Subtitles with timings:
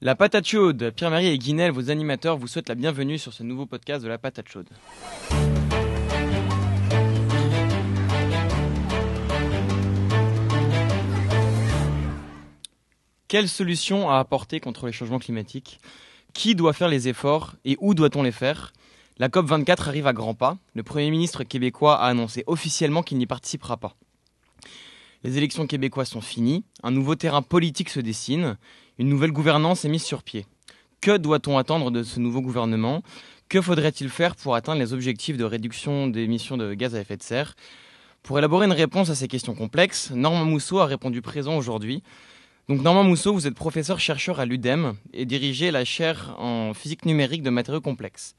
[0.00, 3.66] La patate chaude, Pierre-Marie et Guinel, vos animateurs, vous souhaitent la bienvenue sur ce nouveau
[3.66, 4.68] podcast de la patate chaude.
[13.26, 15.80] Quelle solution à apporter contre les changements climatiques?
[16.32, 18.72] Qui doit faire les efforts et où doit-on les faire?
[19.18, 20.58] La COP24 arrive à grands pas.
[20.76, 23.96] Le Premier ministre québécois a annoncé officiellement qu'il n'y participera pas.
[25.24, 28.56] Les élections québécoises sont finies, un nouveau terrain politique se dessine,
[28.98, 30.44] une nouvelle gouvernance est mise sur pied.
[31.00, 33.02] Que doit-on attendre de ce nouveau gouvernement?
[33.48, 37.16] Que faudrait-il faire pour atteindre les objectifs de réduction des émissions de gaz à effet
[37.16, 37.54] de serre?
[38.24, 42.02] Pour élaborer une réponse à ces questions complexes, Normand Mousseau a répondu présent aujourd'hui.
[42.68, 47.42] Donc Normand Mousseau, vous êtes professeur-chercheur à l'UDEM et dirigez la chaire en physique numérique
[47.42, 48.34] de matériaux complexes.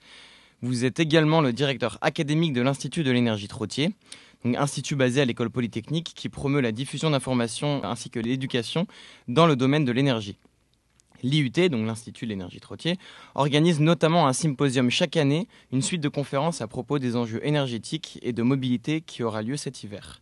[0.61, 3.93] Vous êtes également le directeur académique de l'Institut de l'énergie Trottier
[4.43, 8.87] donc institut basé à l'école polytechnique qui promeut la diffusion d'informations ainsi que l'éducation
[9.27, 10.37] dans le domaine de l'énergie.
[11.23, 12.97] L'IUT, donc l'Institut de l'énergie Trottier,
[13.35, 18.19] organise notamment un symposium chaque année, une suite de conférences à propos des enjeux énergétiques
[18.21, 20.21] et de mobilité qui aura lieu cet hiver.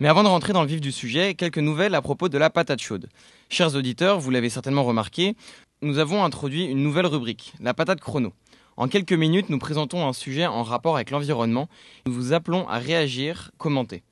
[0.00, 2.48] Mais avant de rentrer dans le vif du sujet, quelques nouvelles à propos de la
[2.48, 3.08] patate chaude.
[3.50, 5.34] Chers auditeurs, vous l'avez certainement remarqué,
[5.82, 8.32] nous avons introduit une nouvelle rubrique, la patate chrono.
[8.76, 11.68] En quelques minutes, nous présentons un sujet en rapport avec l'environnement.
[12.06, 14.02] Nous vous appelons à réagir, commenter.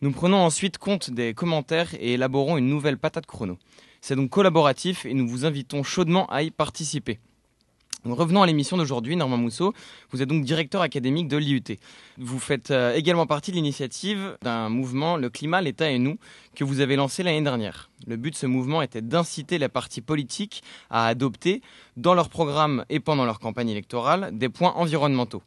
[0.00, 3.58] Nous prenons ensuite compte des commentaires et élaborons une nouvelle patate chrono.
[4.02, 7.20] C'est donc collaboratif et nous vous invitons chaudement à y participer
[8.04, 9.72] revenons à l'émission d'aujourd'hui, Normand Mousseau.
[10.10, 11.78] Vous êtes donc directeur académique de l'IUT.
[12.18, 16.18] Vous faites euh, également partie de l'initiative d'un mouvement, le climat, l'État et nous,
[16.56, 17.90] que vous avez lancé l'année dernière.
[18.06, 21.62] Le but de ce mouvement était d'inciter les partis politiques à adopter,
[21.96, 25.42] dans leur programme et pendant leur campagne électorale, des points environnementaux.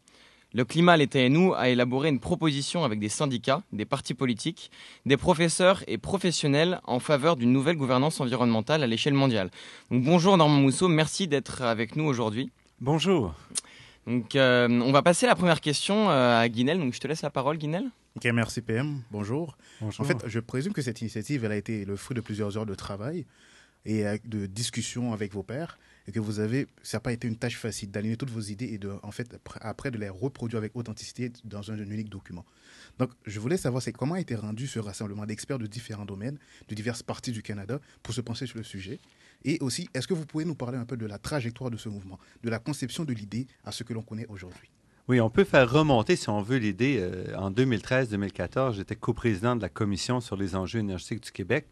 [0.56, 4.72] Le climat, l'État et nous a élaboré une proposition avec des syndicats, des partis politiques,
[5.06, 9.52] des professeurs et professionnels en faveur d'une nouvelle gouvernance environnementale à l'échelle mondiale.
[9.92, 12.52] bonjour Normand Mousseau, merci d'être avec nous aujourd'hui.
[12.80, 13.36] Bonjour.
[14.08, 16.80] Donc, euh, on va passer la première question euh, à Guinel.
[16.80, 17.92] Donc, je te laisse la parole, Guinel.
[18.16, 19.02] Ok, merci PM.
[19.12, 19.58] Bonjour.
[19.82, 20.06] Bonjour.
[20.06, 22.66] En fait, je présume que cette initiative, elle a été le fruit de plusieurs heures
[22.66, 23.26] de travail
[23.86, 27.28] et euh, de discussion avec vos pairs et que vous avez, ça n'a pas été
[27.28, 30.60] une tâche facile d'aligner toutes vos idées et de, en fait, après de les reproduire
[30.60, 32.46] avec authenticité dans un unique document.
[33.00, 36.38] Donc, je voulais savoir c'est comment a été rendu ce rassemblement d'experts de différents domaines,
[36.68, 39.00] de diverses parties du Canada, pour se pencher sur le sujet?
[39.44, 41.90] Et aussi, est-ce que vous pouvez nous parler un peu de la trajectoire de ce
[41.90, 44.70] mouvement, de la conception de l'idée à ce que l'on connaît aujourd'hui?
[45.08, 46.98] Oui, on peut faire remonter, si on veut, l'idée.
[47.00, 51.68] Euh, en 2013-2014, j'étais coprésident de la Commission sur les enjeux énergétiques du Québec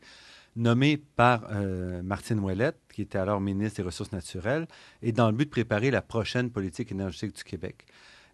[0.56, 4.68] nommé par euh, Martine Ouellette, qui était alors ministre des Ressources naturelles,
[5.02, 7.86] et dans le but de préparer la prochaine politique énergétique du Québec.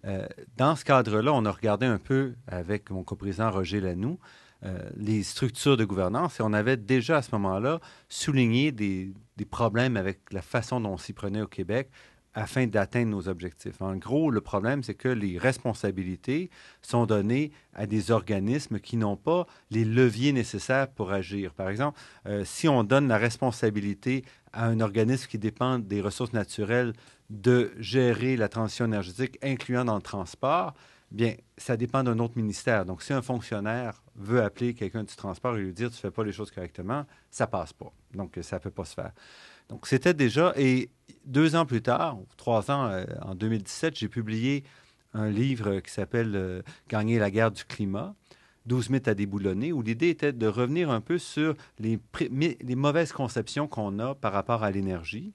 [0.05, 0.27] Euh,
[0.57, 4.19] dans ce cadre-là, on a regardé un peu avec mon coprésident Roger Lanoux
[4.65, 7.79] euh, les structures de gouvernance et on avait déjà à ce moment-là
[8.09, 11.89] souligné des, des problèmes avec la façon dont on s'y prenait au Québec,
[12.39, 13.81] afin d'atteindre nos objectifs.
[13.81, 16.49] En gros, le problème, c'est que les responsabilités
[16.81, 21.53] sont données à des organismes qui n'ont pas les leviers nécessaires pour agir.
[21.53, 24.23] Par exemple, euh, si on donne la responsabilité
[24.53, 26.93] à un organisme qui dépend des ressources naturelles
[27.29, 30.73] de gérer la transition énergétique, incluant dans le transport,
[31.11, 32.85] bien, ça dépend d'un autre ministère.
[32.85, 36.11] Donc, si un fonctionnaire veut appeler quelqu'un du transport et lui dire tu ne fais
[36.11, 37.91] pas les choses correctement, ça passe pas.
[38.13, 39.11] Donc, ça ne peut pas se faire.
[39.69, 40.89] Donc, c'était déjà, et
[41.25, 44.63] deux ans plus tard, trois ans, euh, en 2017, j'ai publié
[45.13, 48.15] un livre qui s'appelle euh, Gagner la guerre du climat.
[48.65, 51.99] 12 mythes à déboulonner, où l'idée était de revenir un peu sur les,
[52.75, 55.33] mauvaises conceptions qu'on a par rapport à l'énergie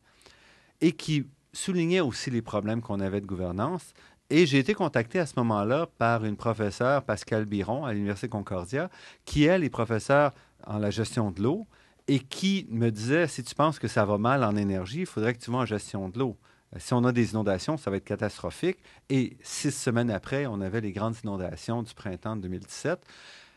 [0.81, 3.93] et qui soulignait aussi les problèmes qu'on avait de gouvernance.
[4.31, 8.89] Et j'ai été contacté à ce moment-là par une professeure, Pascal Biron, à l'Université Concordia,
[9.25, 10.33] qui, elle, est professeure
[10.67, 11.67] en la gestion de l'eau
[12.09, 15.35] et qui me disait, si tu penses que ça va mal en énergie, il faudrait
[15.35, 16.37] que tu vas en gestion de l'eau.
[16.75, 18.79] Euh, si on a des inondations, ça va être catastrophique.
[19.09, 23.01] Et six semaines après, on avait les grandes inondations du printemps de 2017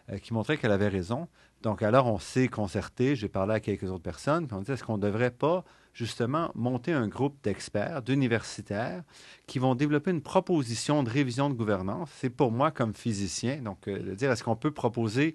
[0.09, 1.27] euh, qui montraient qu'elle avait raison.
[1.61, 4.83] Donc, alors, on s'est concerté, j'ai parlé à quelques autres personnes, puis on dit, est-ce
[4.83, 9.03] qu'on ne devrait pas, justement, monter un groupe d'experts, d'universitaires,
[9.47, 12.09] qui vont développer une proposition de révision de gouvernance?
[12.13, 15.33] C'est pour moi, comme physicien, donc, euh, de dire, est-ce qu'on peut proposer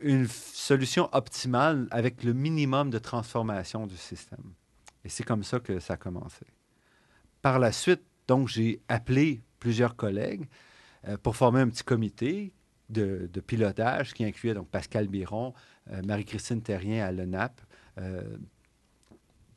[0.00, 4.52] une solution optimale avec le minimum de transformation du système.
[5.04, 6.46] Et c'est comme ça que ça a commencé.
[7.42, 10.48] Par la suite, donc, j'ai appelé plusieurs collègues
[11.06, 12.52] euh, pour former un petit comité
[12.88, 15.54] de, pilotage qui incluait donc Pascal Biron,
[15.90, 17.60] euh, Marie-Christine Terrien à l'ENAP.
[17.98, 18.36] Euh,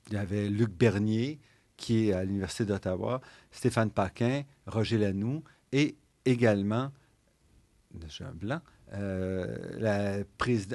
[0.08, 1.40] il y avait Luc Bernier,
[1.78, 3.22] qui est à l'Université d'Ottawa,
[3.52, 5.96] Stéphane Paquin, Roger Lanoux et
[6.26, 6.92] également,
[8.08, 10.18] j'ai un blanc, euh, la,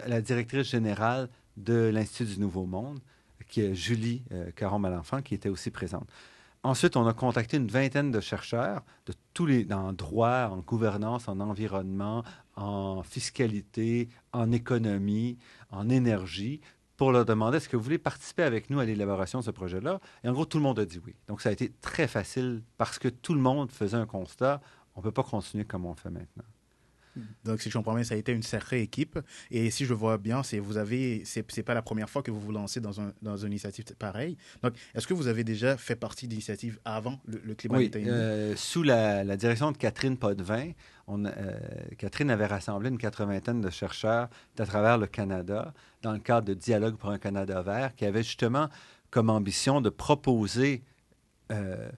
[0.06, 3.00] la, directrice générale de l'Institut du Nouveau Monde,
[3.48, 4.22] qui est Julie
[4.56, 6.08] Caron-Malenfant, qui était aussi présente.
[6.64, 11.28] Ensuite, on a contacté une vingtaine de chercheurs de tous les, en droit, en gouvernance,
[11.28, 12.24] en environnement,
[12.56, 15.36] en fiscalité, en économie,
[15.70, 16.62] en énergie,
[16.96, 20.00] pour leur demander est-ce que vous voulez participer avec nous à l'élaboration de ce projet-là?
[20.22, 21.14] Et en gros, tout le monde a dit oui.
[21.28, 24.62] Donc, ça a été très facile parce que tout le monde faisait un constat.
[24.94, 26.44] On ne peut pas continuer comme on fait maintenant.
[27.44, 29.18] Donc, si je comprends bien, ça a été une sacrée équipe.
[29.50, 32.40] Et si je vois bien, c'est vous avez, c'est pas la première fois que vous
[32.40, 34.36] vous lancez dans, un, dans une initiative pareille.
[34.62, 38.82] Donc, est-ce que vous avez déjà fait partie d'initiatives avant le, climat Oui, euh, sous
[38.82, 40.72] la, direction de Catherine Potvin,
[41.06, 41.30] on, euh,
[41.98, 44.28] Catherine avait rassemblé une quatre-vingtaine de chercheurs
[44.58, 48.22] à travers le Canada dans le cadre de Dialogue pour un Canada vert, qui avait
[48.22, 48.68] justement
[49.10, 50.82] comme ambition de proposer
[51.52, 51.88] euh,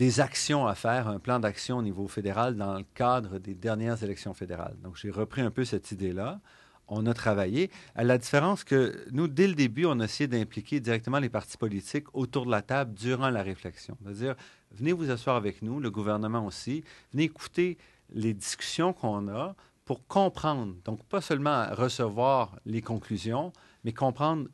[0.00, 4.02] des actions à faire, un plan d'action au niveau fédéral dans le cadre des dernières
[4.02, 4.74] élections fédérales.
[4.82, 6.40] Donc, j'ai repris un peu cette idée-là.
[6.88, 10.80] On a travaillé, à la différence que nous, dès le début, on a essayé d'impliquer
[10.80, 13.94] directement les partis politiques autour de la table durant la réflexion.
[14.02, 14.36] C'est-à-dire,
[14.72, 16.82] venez vous asseoir avec nous, le gouvernement aussi,
[17.12, 17.76] venez écouter
[18.08, 19.54] les discussions qu'on a
[19.84, 23.52] pour comprendre, donc pas seulement recevoir les conclusions,
[23.84, 24.48] mais comprendre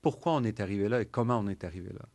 [0.00, 2.06] pourquoi on est arrivé là et comment on est arrivé là.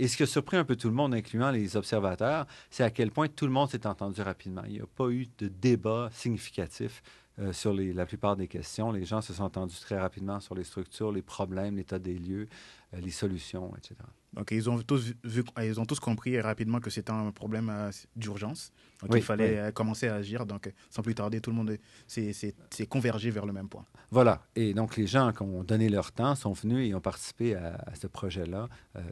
[0.00, 2.90] Et ce qui a surpris un peu tout le monde, incluant les observateurs, c'est à
[2.90, 4.62] quel point tout le monde s'est entendu rapidement.
[4.66, 7.02] Il n'y a pas eu de débat significatif
[7.40, 8.92] euh, sur la plupart des questions.
[8.92, 12.48] Les gens se sont entendus très rapidement sur les structures, les problèmes, l'état des lieux,
[12.94, 13.96] euh, les solutions, etc.
[14.32, 17.90] Donc, ils ont tous, vu, ils ont tous compris rapidement que c'était un problème euh,
[18.14, 18.72] d'urgence.
[19.02, 20.46] Donc, il fallait euh, commencer à agir.
[20.46, 21.76] Donc, euh, sans plus tarder, tout le monde
[22.06, 22.54] s'est
[22.88, 23.84] convergé vers le même point.
[24.10, 24.42] Voilà.
[24.54, 27.92] Et donc, les gens qui ont donné leur temps sont venus et ont participé à,
[28.00, 28.68] ce projet-là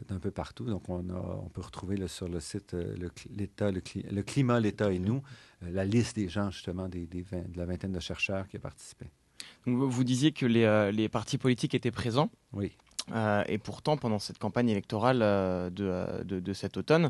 [0.07, 0.65] d'un peu partout.
[0.65, 2.75] Donc, on, a, on peut retrouver sur le site
[3.29, 5.21] l'État, le, le, climat, l'État et nous,
[5.61, 9.05] la liste des gens, justement, des, de la vingtaine de chercheurs qui ont participé.
[9.65, 12.29] Donc, vous disiez que les, les partis politiques étaient présents.
[12.53, 12.71] Oui.
[13.11, 17.09] Euh, et pourtant, pendant cette campagne électorale euh, euh, de, de, cet automne,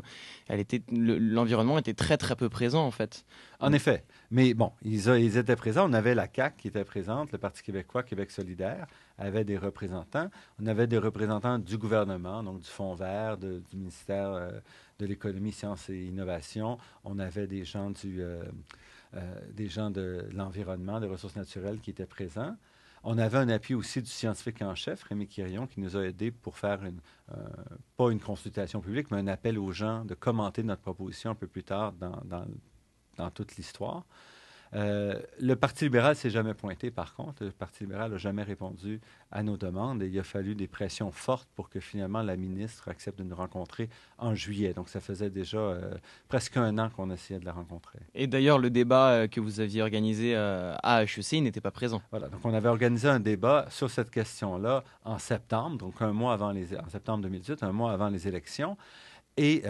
[0.90, 3.24] l'environnement était très très peu présent en fait.
[3.60, 4.04] En effet.
[4.30, 5.88] Mais bon, ils, ils, étaient présents.
[5.88, 8.86] On avait la CAC qui était présente, le Parti québécois, Québec solidaire,
[9.18, 10.30] avait des représentants.
[10.62, 14.50] On avait des représentants du gouvernement, donc du Fonds vert, du ministère
[14.98, 16.78] de l'économie, sciences et innovation.
[17.04, 18.22] On avait des gens du...
[19.52, 22.56] des gens de l'environnement, des ressources naturelles qui étaient présents.
[23.02, 26.30] On avait un appui aussi du scientifique en chef, Rémi Quirion, qui nous a aidés
[26.30, 27.34] pour faire euh,
[27.96, 31.46] pas une consultation publique, mais un appel aux gens de commenter notre proposition un peu
[31.46, 34.04] plus tard dans toute l'histoire.
[34.74, 37.44] Euh, le Parti libéral s'est jamais pointé, par contre.
[37.44, 39.00] Le Parti libéral n'a jamais répondu
[39.32, 42.88] à nos demandes et il a fallu des pressions fortes pour que finalement la ministre
[42.88, 43.88] accepte de nous rencontrer
[44.18, 44.72] en juillet.
[44.72, 45.94] Donc ça faisait déjà euh,
[46.28, 47.98] presque un an qu'on essayait de la rencontrer.
[48.14, 52.02] Et d'ailleurs, le débat euh, que vous aviez organisé à HEC, n'était pas présent.
[52.10, 56.32] Voilà, donc on avait organisé un débat sur cette question-là en septembre, donc un mois
[56.32, 58.76] avant les, en septembre 2018, un mois avant les élections.
[59.36, 59.62] Et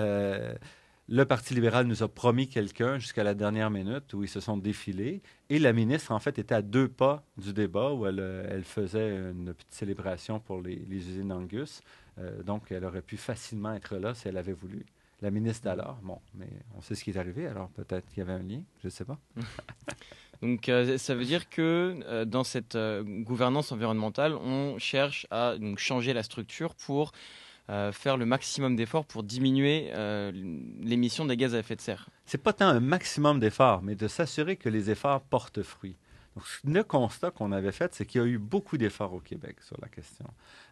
[1.12, 4.56] le Parti libéral nous a promis quelqu'un jusqu'à la dernière minute où ils se sont
[4.56, 5.22] défilés.
[5.48, 9.16] Et la ministre, en fait, était à deux pas du débat où elle, euh, faisait
[9.16, 11.80] une petite célébration pour les, usines Angus.
[12.18, 14.86] Euh, donc, elle aurait pu facilement être là si elle avait voulu.
[15.20, 18.20] La ministre d'alors, bon, mais on sait ce qui est arrivé, alors peut-être qu'il y
[18.20, 19.18] avait un lien, je ne sais pas.
[20.42, 22.78] donc, euh, ça veut dire que dans cette
[23.24, 27.10] gouvernance environnementale, on cherche à changer la structure pour
[27.70, 30.32] euh, faire le maximum d'efforts pour diminuer euh,
[30.80, 32.08] l'émission des gaz à effet de serre.
[32.26, 35.96] C'est pas tant un maximum d'efforts, mais de s'assurer que les efforts portent fruit.
[36.34, 39.56] Donc, le constat qu'on avait fait, c'est qu'il y a eu beaucoup d'efforts au Québec
[39.60, 40.26] sur la question.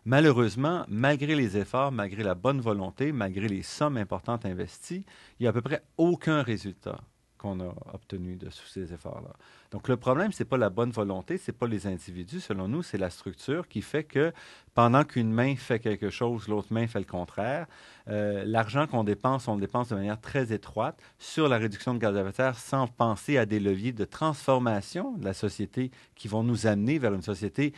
[0.06, 5.04] Malheureusement, malgré les efforts, malgré la bonne volonté, malgré les sommes importantes investies,
[5.38, 7.00] il n'y a à peu près aucun résultat
[7.38, 9.30] qu'on a obtenu de ces efforts-là.
[9.70, 12.40] Donc le problème, c'est pas la bonne volonté, c'est pas les individus.
[12.40, 14.32] Selon nous, c'est la structure qui fait que
[14.74, 17.66] pendant qu'une main fait quelque chose, l'autre main fait le contraire.
[18.08, 21.98] Euh, l'argent qu'on dépense, on le dépense de manière très étroite sur la réduction de
[21.98, 25.90] gaz à effet de serre sans penser à des leviers de transformation de la société
[26.14, 27.72] qui vont nous amener vers une société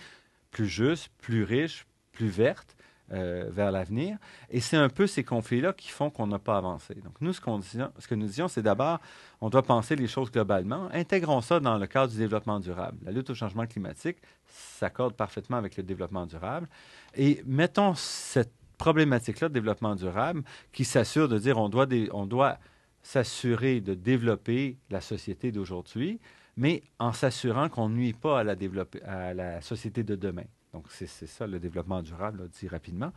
[0.50, 2.76] plus juste, plus riche, plus verte.
[3.12, 4.18] Euh, vers l'avenir.
[4.50, 6.94] Et c'est un peu ces conflits-là qui font qu'on n'a pas avancé.
[6.94, 9.00] Donc, nous, ce, que nous disons, c'est d'abord,
[9.40, 10.88] on doit penser les choses globalement.
[10.92, 12.98] Intégrons ça dans le cadre du développement durable.
[13.04, 16.68] La lutte au changement climatique s'accorde parfaitement avec le développement durable.
[17.16, 22.58] Et mettons cette problématique-là de développement durable qui s'assure de dire on doit, doit
[23.02, 26.20] s'assurer de développer la société d'aujourd'hui,
[26.56, 30.46] mais en s'assurant qu'on ne nuit pas à la société de demain.
[30.72, 33.12] Donc, c'est ça le développement durable, dit rapidement.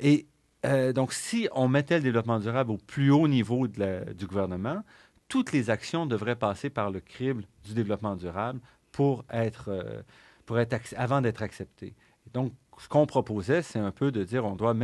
[0.00, 0.26] Et
[0.64, 4.82] euh, donc, si on mettait le développement durable au plus haut niveau du gouvernement,
[5.28, 8.60] toutes les actions devraient passer par le crible du développement durable
[8.92, 10.02] pour être, euh,
[10.96, 11.94] avant d'être acceptées.
[12.32, 14.74] Donc, ce qu'on proposait, c'est un peu de dire on doit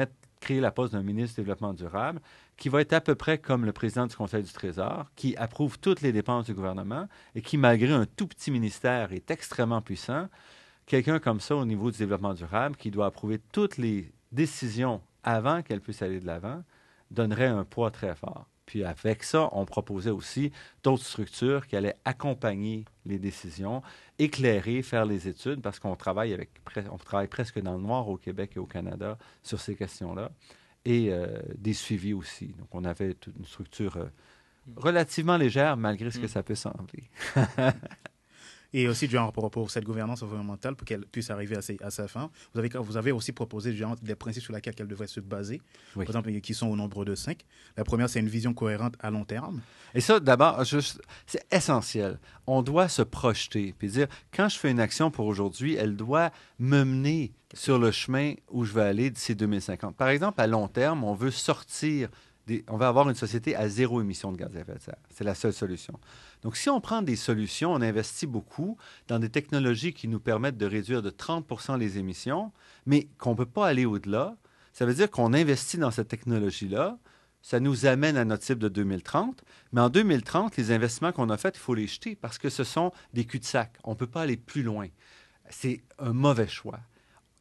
[0.40, 2.20] créer la poste d'un ministre du Développement durable
[2.56, 5.78] qui va être à peu près comme le président du Conseil du Trésor, qui approuve
[5.78, 10.28] toutes les dépenses du gouvernement et qui, malgré un tout petit ministère, est extrêmement puissant.
[10.86, 15.62] Quelqu'un comme ça au niveau du développement durable, qui doit approuver toutes les décisions avant
[15.62, 16.62] qu'elles puissent aller de l'avant,
[17.10, 18.46] donnerait un poids très fort.
[18.66, 20.52] Puis avec ça, on proposait aussi
[20.84, 23.82] d'autres structures qui allaient accompagner les décisions,
[24.18, 26.50] éclairer, faire les études, parce qu'on travaille avec,
[26.88, 30.30] on travaille presque dans le noir au Québec et au Canada sur ces questions-là,
[30.84, 32.54] et euh, des suivis aussi.
[32.58, 34.06] Donc on avait une structure euh,
[34.76, 36.28] relativement légère, malgré ce que mm.
[36.28, 37.10] ça peut sembler.
[38.72, 42.60] Et aussi, genre, pour, cette gouvernance environnementale, pour qu'elle puisse arriver à, sa fin, vous
[42.60, 45.60] avez, vous avez aussi proposé genre, des principes sur lesquels elle devrait se baser,
[45.94, 47.44] par exemple, qui sont au nombre de cinq.
[47.76, 49.60] La première, c'est une vision cohérente à long terme.
[49.94, 50.62] Et ça, d'abord,
[51.26, 52.18] c'est essentiel.
[52.46, 56.30] On doit se projeter, puis dire, quand je fais une action pour aujourd'hui, elle doit
[56.58, 59.96] me mener sur le chemin où je vais aller d'ici 2050.
[59.96, 62.08] Par exemple, à long terme, on veut sortir
[62.68, 64.96] on va avoir une société à zéro émission de gaz à effet de serre.
[65.10, 65.98] C'est la seule solution.
[66.42, 68.76] Donc, si on prend des solutions, on investit beaucoup
[69.08, 71.46] dans des technologies qui nous permettent de réduire de 30
[71.78, 72.52] les émissions,
[72.86, 74.36] mais qu'on ne peut pas aller au-delà,
[74.72, 76.98] ça veut dire qu'on investit dans cette technologie-là,
[77.42, 79.42] ça nous amène à notre cible de 2030,
[79.72, 82.64] mais en 2030, les investissements qu'on a faits, il faut les jeter parce que ce
[82.64, 83.78] sont des cul-de-sac.
[83.84, 84.88] On ne peut pas aller plus loin.
[85.48, 86.80] C'est un mauvais choix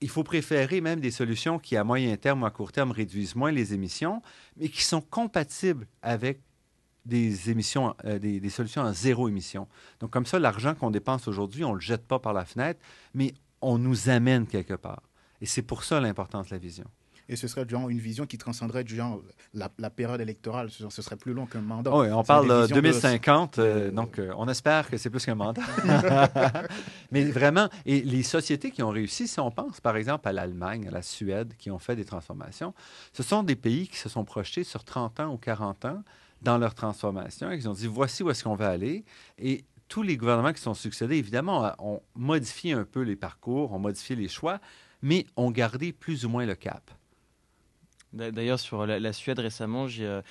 [0.01, 3.35] il faut préférer même des solutions qui, à moyen terme ou à court terme, réduisent
[3.35, 4.21] moins les émissions,
[4.57, 6.41] mais qui sont compatibles avec
[7.05, 9.67] des émissions, euh, des, solutions à zéro émission.
[9.99, 12.79] Donc, comme ça, l'argent qu'on dépense aujourd'hui, on ne le jette pas par la fenêtre,
[13.13, 15.03] mais on nous amène quelque part.
[15.41, 16.85] Et c'est pour ça l'importance de la vision
[17.29, 19.21] et ce serait genre une vision qui transcenderait genre
[19.53, 20.69] la, période électorale.
[20.71, 21.95] Ce, serait plus long qu'un mandat.
[21.95, 25.61] Oui, on parle de 2050, euh, donc euh, on espère que c'est plus qu'un mandat.
[27.11, 30.87] Mais vraiment, et les sociétés qui ont réussi, si on pense par exemple à l'Allemagne,
[30.87, 32.73] à la Suède, qui ont fait des transformations,
[33.13, 36.03] ce sont des pays qui se sont projetés sur 30 ans ou 40 ans
[36.41, 39.05] dans leur transformation et qui ont dit voici où est-ce qu'on va aller.
[39.37, 43.79] Et tous les gouvernements qui sont succédés, évidemment, ont modifié un peu les parcours, ont
[43.79, 44.59] modifié les choix,
[45.03, 46.91] mais ont gardé plus ou moins le cap.
[48.13, 50.21] D'ailleurs, sur la, Suède récemment, euh,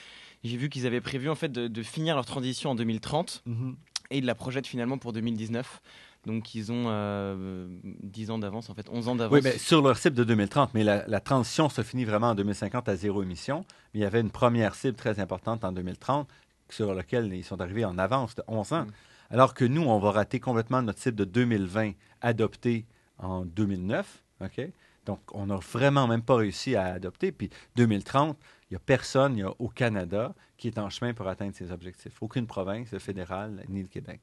[0.42, 3.76] j'ai vu qu'ils avaient prévu en fait de, finir leur transition en 2030 mhm.
[4.10, 5.80] et ils la projettent finalement pour 2019.
[6.26, 7.68] Donc ils ont euh,
[8.02, 9.32] 10 ans d'avance, en fait 11 ans d'avance.
[9.32, 12.88] Oui, mais sur leur cible de 2030, mais la, transition se finit vraiment en 2050
[12.88, 13.64] à zéro émission.
[13.94, 16.28] Mais il y avait une première cible très importante en 2030
[16.70, 18.84] sur laquelle ils sont arrivés en avance de 11 ans.
[18.84, 18.92] Mm.
[19.30, 22.86] Alors que nous, on va rater complètement notre cible de 2020 adopté
[23.18, 24.22] en 2009.
[24.40, 24.60] OK?
[25.08, 27.32] Donc, on n'a vraiment même pas réussi à adopter.
[27.32, 28.36] Puis 2030,
[28.70, 32.12] il n'y a personne au Canada qui est en chemin pour atteindre ces objectifs.
[32.20, 34.20] Aucune province, le fédéral, ni le Québec.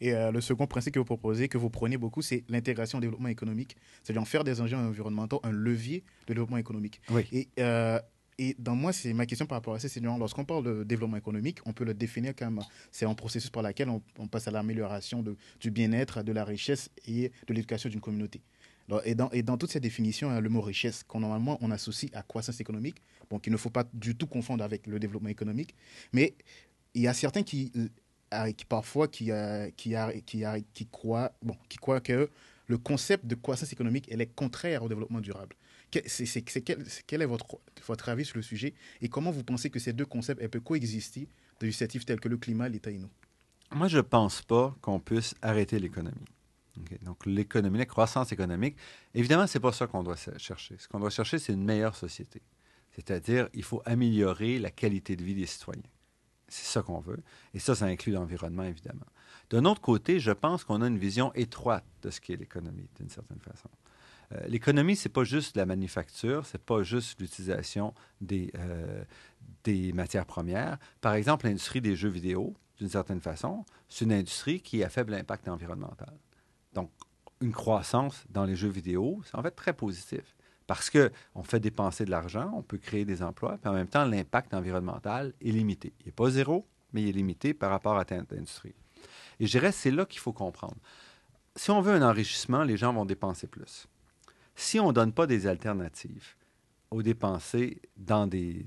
[0.00, 3.00] Et euh, le second principe que vous proposez, que vous prenez beaucoup, c'est l'intégration au
[3.00, 3.76] développement économique.
[4.02, 7.00] C'est-à-dire faire des enjeux environnementaux un levier de développement économique.
[7.10, 7.28] Oui.
[7.30, 8.00] Et, euh,
[8.38, 11.18] et dans moi, c'est ma question par rapport à ça, c'est lorsqu'on parle de développement
[11.18, 12.60] économique, on peut le définir comme
[12.90, 15.24] c'est un processus par lequel on, on passe à l'amélioration
[15.60, 18.42] du bien-être, de la richesse et de l'éducation d'une communauté.
[19.04, 22.10] Et dans, et dans toutes ces définitions, hein, le mot richesse, qu'on normalement on associe
[22.14, 22.96] à croissance économique,
[23.30, 25.74] bon, qu'il ne faut pas du tout confondre avec le développement économique,
[26.12, 26.34] mais
[26.94, 32.30] il y a certains qui, euh, parfois qui, euh, qui, croient, bon, qui croient que
[32.66, 35.56] le concept de croissance économique est contraire au développement durable.
[35.90, 40.06] Quel, est votre, votre avis sur le sujet et comment vous pensez que ces deux
[40.06, 43.10] concepts peuvent coexister dans des initiatives telles que le climat, l'État et nous?
[43.72, 46.26] Moi, je ne pense pas qu'on puisse arrêter l'économie.
[47.02, 48.76] Donc, l'économie, la croissance économique,
[49.14, 50.76] évidemment, ce n'est pas ça qu'on doit chercher.
[50.78, 52.42] Ce qu'on doit chercher, c'est une meilleure société.
[52.92, 55.82] C'est-à-dire, il faut améliorer la qualité de vie des citoyens.
[56.48, 57.22] C'est ça qu'on veut.
[57.52, 59.06] Et ça, ça inclut l'environnement, évidemment.
[59.50, 63.08] D'un autre côté, je pense qu'on a une vision étroite de ce qu'est l'économie, d'une
[63.08, 63.68] certaine façon.
[64.32, 69.04] Euh, l'économie, ce n'est pas juste la manufacture, ce n'est pas juste l'utilisation des, euh,
[69.64, 70.78] des matières premières.
[71.00, 75.14] Par exemple, l'industrie des jeux vidéo, d'une certaine façon, c'est une industrie qui a faible
[75.14, 76.12] impact environnemental.
[76.74, 76.90] Donc,
[77.40, 80.36] une croissance dans les jeux vidéo, c'est en fait très positif.
[80.66, 84.04] Parce qu'on fait dépenser de l'argent, on peut créer des emplois, puis en même temps,
[84.04, 85.92] l'impact environnemental est limité.
[86.00, 88.74] Il n'est pas zéro, mais il est limité par rapport à cette industrie.
[89.40, 90.76] Et je dirais, c'est là qu'il faut comprendre.
[91.56, 93.86] Si on veut un enrichissement, les gens vont dépenser plus.
[94.56, 96.34] Si on ne donne pas des alternatives
[96.90, 98.66] aux dépenser dans des,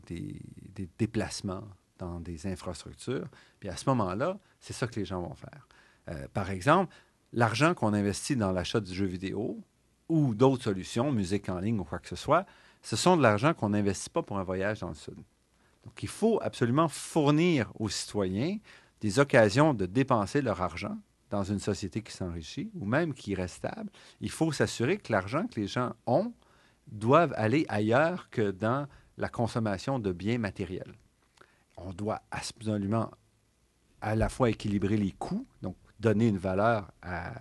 [0.97, 1.63] déplacements,
[1.97, 3.27] dans des infrastructures,
[3.59, 5.67] puis à ce moment-là, c'est ça que les gens vont faire.
[6.09, 6.93] Euh, par exemple,
[7.33, 9.59] l'argent qu'on investit dans l'achat du jeu vidéo
[10.09, 12.45] ou d'autres solutions, musique en ligne ou quoi que ce soit,
[12.81, 15.17] ce sont de l'argent qu'on n'investit pas pour un voyage dans le Sud.
[15.85, 18.57] Donc, il faut absolument fournir aux citoyens
[19.01, 20.97] des occasions de dépenser leur argent
[21.29, 23.91] dans une société qui s'enrichit ou même qui reste stable,
[24.21, 26.33] il faut s'assurer que l'argent que les gens ont
[26.87, 30.93] doivent aller ailleurs que dans la consommation de biens matériels.
[31.75, 33.11] On doit absolument
[33.99, 37.33] à la fois équilibrer les coûts, donc donner une valeur à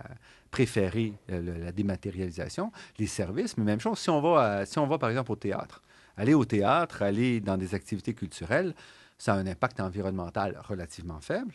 [0.51, 4.97] préférer euh, la dématérialisation, les services, mais même chose si on va, si on va
[4.97, 5.81] par exemple au théâtre.
[6.15, 8.73] Aller au théâtre, aller dans des activités culturelles,
[9.17, 11.53] ça a un impact environnemental relativement faible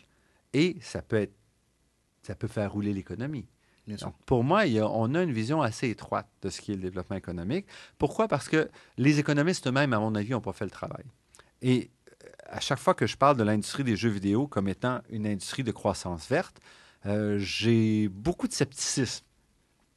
[0.52, 1.34] et ça peut, être,
[2.22, 3.46] ça peut faire rouler l'économie.
[4.26, 7.66] pour moi, on a une vision assez étroite de ce qui est le développement économique.
[7.98, 8.28] Pourquoi?
[8.28, 11.04] Parce que les économistes eux-mêmes, à mon avis, n'ont pas fait le travail.
[11.62, 11.90] Et
[12.24, 15.26] euh, à chaque fois que je parle de l'industrie des jeux vidéo comme étant une
[15.26, 16.60] industrie de croissance verte,
[17.06, 19.24] euh, j'ai beaucoup de scepticisme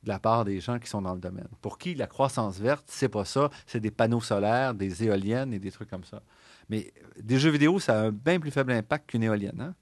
[0.03, 1.47] de la part des gens qui sont dans le domaine.
[1.61, 5.59] Pour qui la croissance verte, c'est pas ça, c'est des panneaux solaires, des éoliennes et
[5.59, 6.21] des trucs comme ça.
[6.69, 9.61] Mais euh, des jeux vidéo, ça a un bien plus faible impact qu'une éolienne.
[9.61, 9.75] Hein?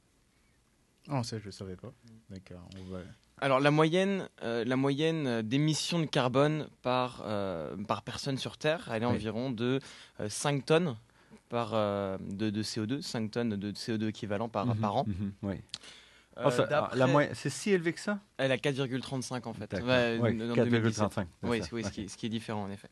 [1.09, 1.91] Oh, ça, je ne savais pas.
[2.29, 2.67] D'accord.
[3.39, 7.25] Alors, la moyenne, euh, la moyenne d'émissions de carbone par,
[7.87, 9.81] par personne sur Terre, elle est environ de
[10.25, 10.95] 5 tonnes
[11.49, 15.05] par, de, de, CO2, 5 tonnes de CO2 équivalent par, mhm, par an.
[15.05, 15.55] Mhm, oui.
[16.37, 16.89] Euh, ah,
[17.33, 18.19] c'est si élevé que ça?
[18.37, 19.71] Elle a 4,35 en fait.
[19.73, 21.25] 4,35.
[21.43, 22.89] Oui, ce, qui, est différent en effet.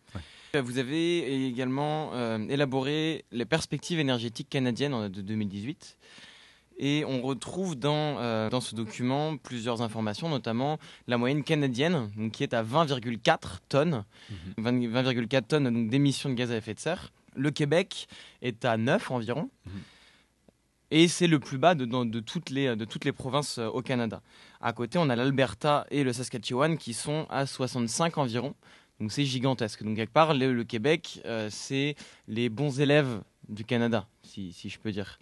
[0.54, 5.98] Vous avez également euh, élaboré les perspectives énergétiques canadiennes de 2018.
[6.84, 12.32] Et on retrouve dans, euh, dans ce document plusieurs informations, notamment la moyenne canadienne, donc,
[12.32, 14.04] qui est à 20,4 tonnes,
[14.58, 15.42] 20,4 mhm.
[15.44, 17.12] tonnes d'émissions de gaz à effet de serre.
[17.36, 18.08] Le Québec
[18.42, 19.50] est à 9 environ.
[19.66, 19.72] Mhm.
[20.92, 21.86] Et c'est le plus bas de,
[22.20, 24.22] toutes les provinces euh, au Canada.
[24.60, 28.54] À côté, on a l'Alberta et le Saskatchewan qui sont à 65 environ.
[29.00, 29.84] Donc c'est gigantesque.
[29.84, 31.96] Donc quelque part, le, Québec, euh, c'est
[32.28, 35.18] les bons élèves du Canada, si, si, je peux dire.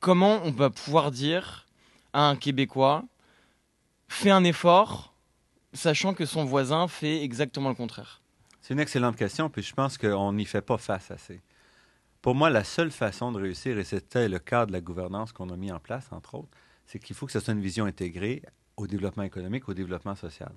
[0.00, 1.66] Comment on va pouvoir dire
[2.12, 3.04] à un Québécois,
[4.08, 5.14] fais un effort,
[5.72, 8.20] sachant que son voisin fait exactement le contraire?
[8.60, 11.40] C'est une excellente question, puis je pense qu'on n'y fait pas face assez.
[12.20, 15.50] Pour moi, la seule façon de réussir, et c'était le cadre de la gouvernance qu'on
[15.50, 16.50] a mis en place, entre autres,
[16.84, 18.42] c'est qu'il faut que ce soit une vision intégrée
[18.76, 20.52] au développement économique, au développement social.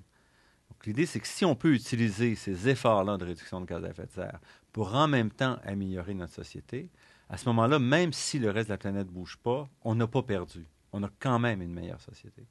[0.70, 3.90] Donc, l'idée, c'est que si on peut utiliser ces efforts-là de réduction de gaz à
[3.90, 4.40] effet de serre
[4.72, 6.90] pour en même temps améliorer notre société,
[7.28, 10.06] à ce moment-là, même si le reste de la planète ne bouge pas, on n'a
[10.06, 10.66] pas perdu.
[10.92, 12.42] On a quand même une meilleure société.
[12.42, 12.46] Hmm.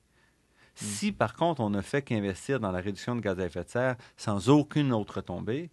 [0.74, 3.70] Si, par contre, on ne fait qu'investir dans la réduction de gaz à effet de
[3.70, 5.70] serre sans aucune autre tombée,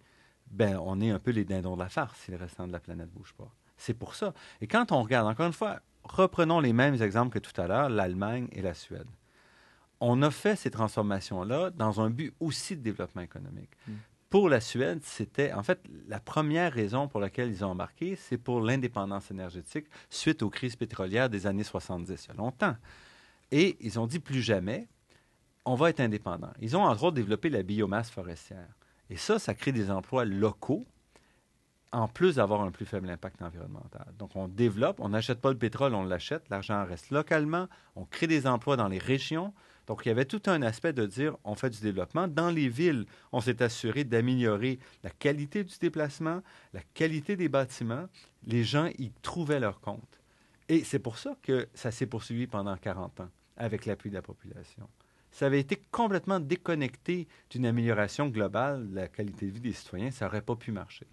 [0.51, 2.79] ben, on est un peu les dindons de la farce si le restant de la
[2.79, 3.51] planète ne bouge pas.
[3.77, 4.33] C'est pour ça.
[4.61, 7.89] Et quand on regarde, encore une fois, reprenons les mêmes exemples que tout à l'heure,
[7.89, 9.07] l'Allemagne et la Suède.
[10.01, 13.71] On a fait ces transformations-là dans un but aussi de développement économique.
[13.87, 13.93] Mm.
[14.29, 18.37] Pour la Suède, c'était en fait la première raison pour laquelle ils ont embarqué, c'est
[18.37, 22.75] pour l'indépendance énergétique suite aux crises pétrolières des années 70, il y a longtemps.
[23.51, 24.87] Et ils ont dit plus jamais,
[25.65, 26.51] on va être indépendant.
[26.61, 28.67] Ils ont entre autres développé la biomasse forestière.
[29.09, 30.85] Et ça, ça crée des emplois locaux,
[31.91, 34.05] en plus d'avoir un plus faible impact environnemental.
[34.19, 38.27] Donc, on développe, on n'achète pas le pétrole, on l'achète, l'argent reste localement, on crée
[38.27, 39.53] des emplois dans les régions.
[39.87, 42.27] Donc, il y avait tout un aspect de dire, on fait du développement.
[42.27, 46.41] Dans les villes, on s'est assuré d'améliorer la qualité du déplacement,
[46.73, 48.05] la qualité des bâtiments.
[48.45, 50.21] Les gens y trouvaient leur compte.
[50.67, 54.21] Et c'est pour ça que ça s'est poursuivi pendant 40 ans, avec l'appui de la
[54.21, 54.87] population
[55.31, 60.11] ça avait été complètement déconnecté d'une amélioration globale de la qualité de vie des citoyens,
[60.11, 61.07] ça n'aurait pas pu marcher.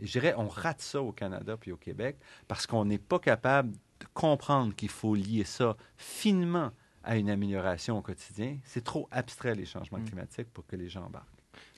[0.00, 3.18] Et je dirais, on rate ça au Canada puis au Québec parce qu'on n'est pas
[3.18, 6.70] capable de comprendre qu'il faut lier ça finement
[7.02, 8.58] à une amélioration au quotidien.
[8.64, 10.04] C'est trop abstrait, les changements mm.
[10.04, 11.26] climatiques, pour que les gens embarquent.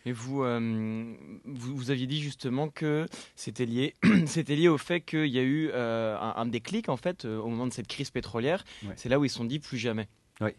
[0.06, 3.94] Et vous, euh, vous, aviez dit justement que c'était lié,
[4.26, 7.48] c'était lié au fait qu'il y a eu euh, un, déclic en fait euh, au
[7.48, 8.64] moment de cette crise pétrolière.
[8.96, 10.08] C'est là où ils se sont dit plus jamais.
[10.40, 10.50] Oui.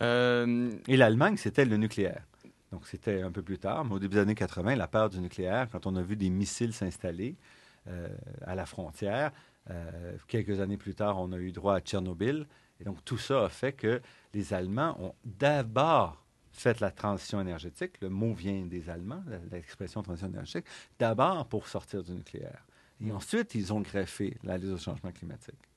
[0.00, 2.22] Euh, Et l'Allemagne, c'était le nucléaire.
[2.72, 5.20] Donc, c'était un peu plus tard, mais au début des années 80, la peur du
[5.20, 7.36] nucléaire, quand on a vu des missiles s'installer
[7.86, 8.08] euh,
[8.42, 9.30] à la frontière,
[9.70, 12.46] euh, quelques années plus tard, on a eu droit à Tchernobyl.
[12.80, 14.02] Et donc, tout ça a fait que
[14.32, 18.00] les Allemands ont d'abord fait la transition énergétique.
[18.00, 20.66] Le mot vient des Allemands, l'expression transition énergétique,
[20.98, 22.64] d'abord pour sortir du nucléaire.
[23.00, 25.73] Et ensuite, ils ont greffé la lutte au changement climatique.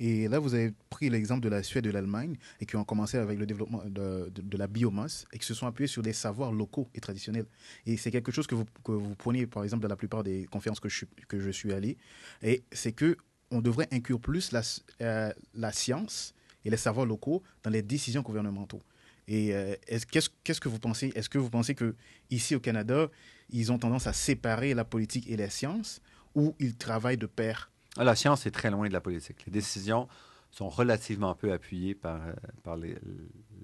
[0.00, 2.84] Et là, vous avez pris l'exemple de la Suède et de l'Allemagne, et qui ont
[2.84, 6.52] commencé avec le développement de, la biomasse, et qui se sont appuyés sur des savoirs
[6.52, 7.46] locaux et traditionnels.
[7.86, 10.46] Et c'est quelque chose que vous, que vous preniez, par exemple, dans la plupart des
[10.50, 11.96] conférences que je, que je suis allé,
[12.42, 13.16] et c'est que
[13.50, 14.62] on devrait inclure plus la,
[15.02, 18.82] euh, la science et les savoirs locaux dans les décisions gouvernementaux.
[19.28, 19.74] Et euh,
[20.10, 21.12] qu'est-ce, que vous pensez?
[21.14, 21.94] Est-ce que vous pensez que
[22.30, 23.08] ici au Canada,
[23.50, 26.02] ils ont tendance à séparer la politique et la science,
[26.34, 27.70] ou ils travaillent de pair?
[27.96, 29.44] La science est très loin de la politique.
[29.46, 30.08] Les décisions
[30.50, 32.20] sont relativement peu appuyés par,
[32.62, 32.76] par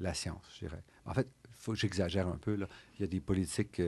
[0.00, 0.82] la science, je dirais.
[1.04, 2.54] En fait, faut que j'exagère un peu.
[2.54, 2.66] Là.
[2.94, 3.80] Il y a des politiques,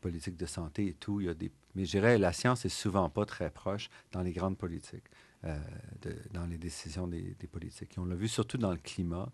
[0.00, 1.20] politiques de santé et tout.
[1.20, 4.22] Il y a des, mais je dirais la science est souvent pas très proche dans
[4.22, 5.04] les grandes politiques,
[5.42, 7.94] de, dans les décisions des, politiques.
[7.96, 9.30] on l'a vu surtout dans le climat.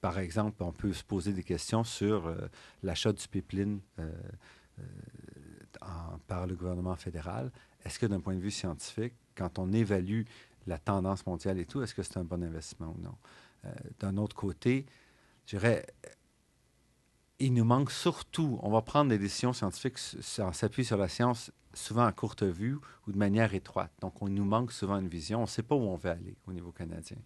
[0.00, 2.34] Par exemple, on peut se poser des questions sur
[2.82, 3.80] l'achat du pipeline
[6.26, 7.50] par le gouvernement fédéral,
[7.84, 10.22] est-ce que d'un point de vue scientifique, quand on évalue
[10.66, 13.14] la tendance mondiale et tout, est-ce que c'est un bon investissement ou non?
[13.64, 14.86] Euh, d'un autre côté,
[15.46, 15.86] je dirais,
[17.38, 19.98] il nous manque surtout, on va prendre des décisions scientifiques
[20.38, 23.92] en s'appuyant sur la science, souvent à courte vue ou de manière étroite.
[24.00, 25.38] Donc, on nous manque souvent une vision.
[25.38, 27.18] On ne sait pas où on veut aller au niveau canadien.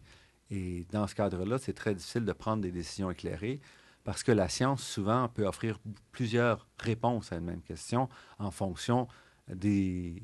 [0.51, 3.61] Et dans ce cadre-là, c'est très difficile de prendre des décisions éclairées
[4.05, 5.79] parce que la science, souvent, peut offrir
[6.11, 9.07] plusieurs réponses à une même question en fonction
[9.49, 10.23] des,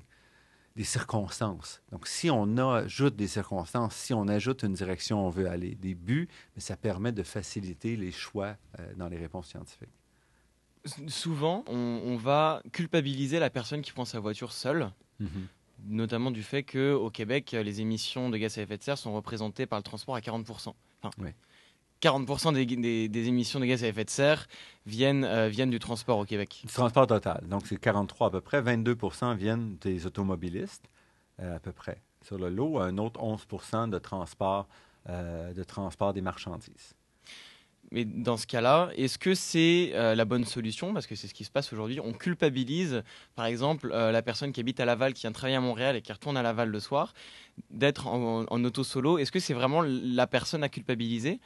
[0.79, 1.83] des circonstances.
[1.91, 5.75] Donc, si on ajoute des circonstances, si on ajoute une direction où on veut aller,
[5.75, 9.89] des buts, mais ça permet de faciliter les choix euh, dans les réponses scientifiques.
[11.09, 14.93] Souvent, on, va culpabiliser la personne qui prend sa voiture seule.
[15.21, 15.27] Mm-hmm.
[15.89, 19.67] Notamment du fait qu'au Québec, les émissions de gaz à effet de serre sont représentées
[19.67, 20.45] par le transport à 40%.
[21.03, 21.31] Enfin, oui.
[22.01, 24.47] 40% des, émissions de gaz à effet de serre
[24.87, 26.61] viennent, euh, viennent du transport au Québec.
[26.65, 27.45] Du transport total.
[27.49, 28.63] Donc, c'est 43 à peu près.
[28.63, 30.85] 22% viennent des automobilistes,
[31.41, 32.79] euh, à peu près, sur le lot.
[32.79, 33.47] Un autre 11
[33.91, 34.69] de transport,
[35.09, 36.95] euh, de transport des marchandises.
[37.91, 40.93] Mais dans ce cas-là, est-ce que c'est la bonne solution?
[40.93, 42.01] Parce que c'est ce qui se passe aujourd'hui.
[42.01, 43.03] On culpabilise,
[43.35, 46.13] par exemple, la personne qui habite à Laval, qui vient travailler à Montréal et qui
[46.13, 47.15] retourne à Laval le soir,
[47.71, 49.17] d'être en, en auto-solo.
[49.17, 51.41] Est-ce que c'est vraiment la personne à culpabiliser?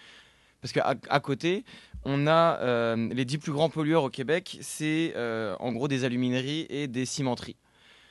[0.63, 1.65] Parce qu'à à côté,
[2.05, 6.05] on a euh, les dix plus grands pollueurs au Québec, c'est euh, en gros des
[6.05, 7.57] alumineries et des cimenteries.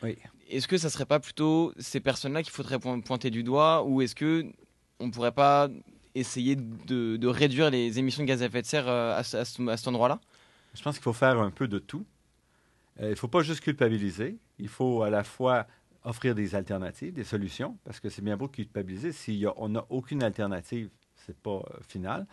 [0.03, 0.17] Oui.
[0.49, 4.15] Est-ce que ça serait pas plutôt ces personnes-là qu'il faudrait pointer du doigt ou est-ce
[4.15, 4.45] que
[4.99, 5.69] on pourrait pas
[6.13, 10.19] essayer de, réduire les émissions de gaz à effet de serre euh, à, cet endroit-là?
[10.73, 12.05] Je pense qu'il faut faire un peu de tout.
[12.99, 14.37] il ne faut pas juste culpabiliser.
[14.59, 15.67] Il faut à la fois
[16.03, 19.11] offrir des alternatives, des solutions, parce que c'est bien beau culpabiliser.
[19.11, 20.89] Si on n'a aucune alternative,
[21.25, 22.25] c'est pas euh, final.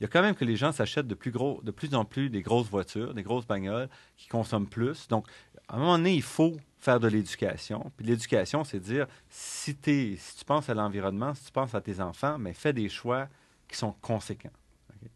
[0.00, 2.04] Il y a quand même que les gens s'achètent de plus gros, de plus en
[2.04, 5.08] plus des grosses voitures, des grosses bagnoles qui consomment plus.
[5.08, 5.26] Donc,
[5.68, 7.90] à un moment donné, il faut faire de l'éducation.
[7.96, 12.00] Puis l'éducation, c'est dire si, si tu penses à l'environnement, si tu penses à tes
[12.00, 13.28] enfants, mais fais des choix
[13.68, 14.52] qui sont conséquents.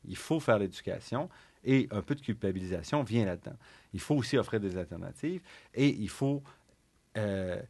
[0.07, 1.29] Il faut faire l'éducation
[1.65, 3.57] et un peu de culpabilisation vient là-dedans.
[3.93, 5.43] Il faut aussi offrir des alternatives
[5.75, 6.43] et il faut,
[7.17, 7.61] euh,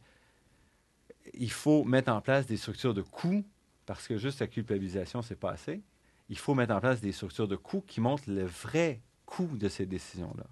[1.33, 3.43] il faut mettre en place des structures de coûts
[3.89, 5.81] parce que juste la culpabilisation, c'est pas assez.
[6.29, 9.67] Il faut mettre en place des structures de coûts qui montrent le vrai coût de
[9.67, 10.43] ces décisions-là.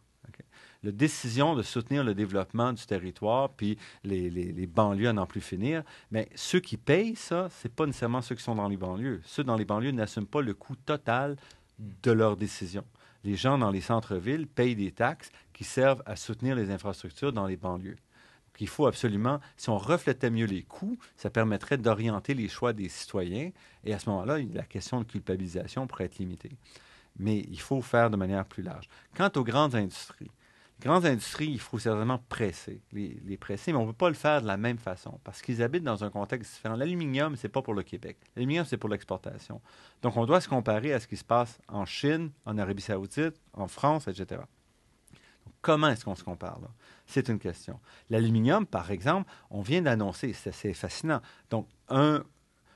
[0.82, 5.84] La décision de soutenir le développement du territoire, puis les, banlieues à n'en plus finir,
[6.10, 9.22] mais ceux qui payent ça, ce n'est pas nécessairement ceux qui sont dans les banlieues.
[9.24, 11.36] Ceux dans les banlieues n'assument pas le coût total
[11.78, 12.86] de leurs décisions.
[13.24, 17.46] Les gens dans les centres-villes payent des taxes qui servent à soutenir les infrastructures dans
[17.46, 17.98] les banlieues
[18.60, 22.90] il faut absolument, si on reflétait mieux les coûts, ça permettrait d'orienter les choix des
[22.90, 23.52] citoyens
[23.84, 26.52] et à ce moment-là, la question de culpabilisation pourrait être limitée.
[27.20, 28.88] Mais il faut faire de manière plus large.
[29.16, 30.32] Quant aux grandes industries,
[30.80, 32.22] les grandes industries, il faut certainement
[32.94, 35.64] les presser, mais on ne peut pas le faire de la même façon parce qu'ils
[35.64, 36.76] habitent dans un contexte différent.
[36.76, 38.18] L'aluminium, ce n'est pas pour le Québec.
[38.36, 39.60] L'aluminium, c'est pour l'exportation.
[40.04, 43.42] Donc, on doit se comparer à ce qui se passe en Chine, en Arabie saoudite,
[43.54, 44.42] en France, etc.
[45.62, 46.70] comment est-ce qu'on se compare là?
[47.06, 47.80] C'est une question.
[48.10, 51.22] L'aluminium, par exemple, on vient d'annoncer, c'est assez fascinant.
[51.50, 52.24] Donc, un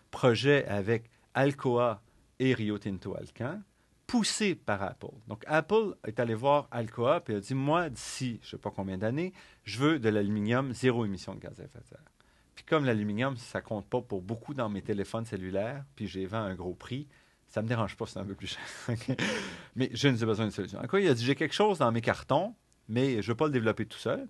[0.10, 2.02] projet avec Alcoa
[2.40, 3.62] et Rio Tinto Alcan,
[4.08, 5.16] poussé par Apple.
[5.28, 8.72] Donc, Apple est allé voir Alcoa et a dit Moi, d'ici je ne sais pas
[8.72, 12.12] combien d'années, je veux de l'aluminium, zéro émission de gaz à effet de serre.
[12.56, 16.26] Puis, comme l'aluminium, ça ne compte pas pour beaucoup dans mes téléphones cellulaires, puis j'ai
[16.26, 17.08] vendu un gros prix,
[17.48, 18.98] ça ne me dérange pas, c'est un peu plus cher.
[19.76, 20.82] Mais je n'ai besoin d'une solution.
[20.90, 22.56] Quoi, il a dit J'ai quelque chose dans mes cartons,
[22.92, 24.28] mais je ne veux pas le développer tout seul.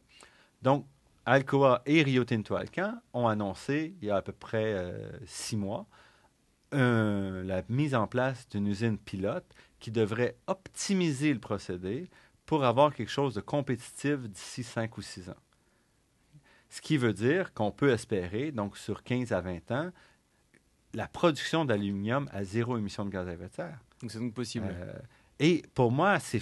[0.62, 0.86] Donc,
[1.26, 5.58] Alcoa et Rio Tinto Alcan ont annoncé, il y a à peu près euh, six
[5.58, 5.88] mois,
[6.72, 9.46] la mise en place d'une usine pilote
[9.80, 12.10] qui devrait optimiser le procédé
[12.46, 15.42] pour avoir quelque chose de compétitif d'ici cinq ou six ans.
[16.70, 19.92] Ce qui veut dire qu'on peut espérer, donc sur 15 à 20 ans,
[20.94, 23.80] la production d'aluminium à zéro émission de gaz à effet de serre.
[24.02, 24.68] Donc c'est donc possible.
[24.70, 24.94] Euh,
[25.44, 26.40] et pour moi, c'est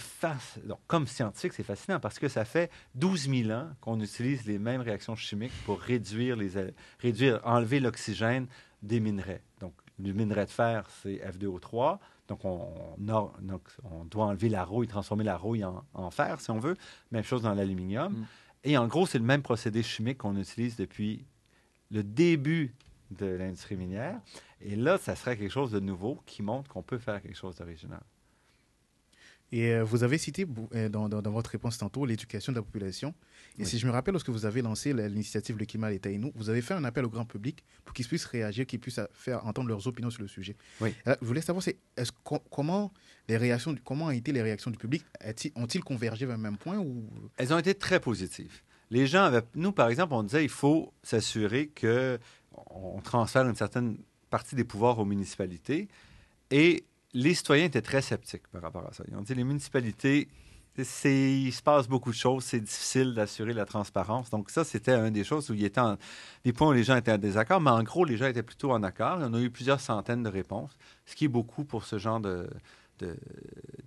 [0.86, 4.82] comme scientifique, c'est fascinant parce que ça fait 12 000 ans qu'on utilise les mêmes
[4.82, 6.52] réactions chimiques pour réduire, les,
[7.00, 8.48] réduire enlever l'oxygène
[8.84, 9.42] des minerais.
[9.62, 12.00] Donc, le minerai de fer, c'est F2O3.
[12.28, 12.68] Donc on,
[13.00, 16.76] on, doit enlever la rouille, transformer la rouille en, fer, si on veut.
[17.12, 18.12] Même chose dans l'aluminium.
[18.12, 18.26] Mm.
[18.66, 21.26] Et en gros, c'est le même procédé chimique qu'on utilise depuis
[21.90, 22.76] le début
[23.12, 24.20] de l'industrie minière.
[24.60, 27.56] Et là, ça serait quelque chose de nouveau qui montre qu'on peut faire quelque chose
[27.56, 28.02] d'original.
[29.52, 33.14] Et euh, vous avez cité euh, dans, dans, votre réponse tantôt l'éducation de la population.
[33.58, 36.50] Et si je me rappelle, lorsque vous avez lancé l'initiative Le Climat, et nous, vous
[36.50, 39.68] avez fait un appel au grand public pour qu'ils puissent réagir, qu'ils puissent faire entendre
[39.68, 40.56] leurs opinions sur le sujet.
[40.82, 40.94] Oui.
[41.06, 41.78] je voulais savoir, est
[42.50, 42.94] comment,
[43.28, 45.04] les réactions, comment ont été les réactions du public?
[45.56, 47.10] Ont-ils convergé vers le même point ou...
[47.38, 48.62] Elles ont été très positives.
[48.92, 52.18] Les gens avaient, nous, par exemple, on disait il faut s'assurer que
[52.70, 53.98] on transfère une certaine
[54.30, 55.88] partie des pouvoirs aux municipalités.
[56.52, 59.04] Et les citoyens étaient très sceptiques par rapport à ça.
[59.08, 60.28] Ils ont dit les municipalités,
[60.78, 64.30] il se passe beaucoup de choses, c'est difficile d'assurer la transparence.
[64.30, 65.82] Donc ça, c'était une des choses où il était
[66.44, 68.72] des points où les gens étaient en désaccord, mais en gros, les gens étaient plutôt
[68.72, 69.18] en accord.
[69.22, 70.72] On a eu plusieurs centaines de réponses,
[71.06, 72.50] ce qui est beaucoup pour ce genre de,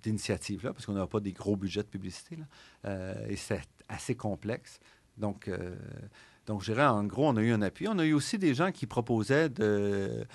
[0.01, 2.37] d'initiative-là, parce qu'on n'a pas des gros budgets de publicité.
[2.85, 4.79] Euh, et c'est assez complexe.
[5.17, 5.75] Donc, euh,
[6.45, 7.87] donc, je dirais, en gros, on a eu un appui.
[7.87, 10.25] On a eu aussi des gens qui proposaient de,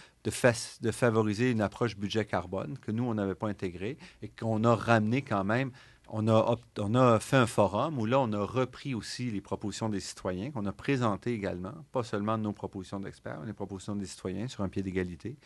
[0.91, 5.23] favoriser une approche budget carbone que nous, on n'avait pas intégrée et qu'on a ramené
[5.23, 5.71] quand même.
[6.11, 9.91] On a, on a fait un forum où là, on a repris aussi les propositions
[9.91, 14.07] des citoyens, qu'on a présentées également, pas seulement nos propositions d'experts, mais les propositions des
[14.07, 15.37] citoyens sur un pied d'égalité,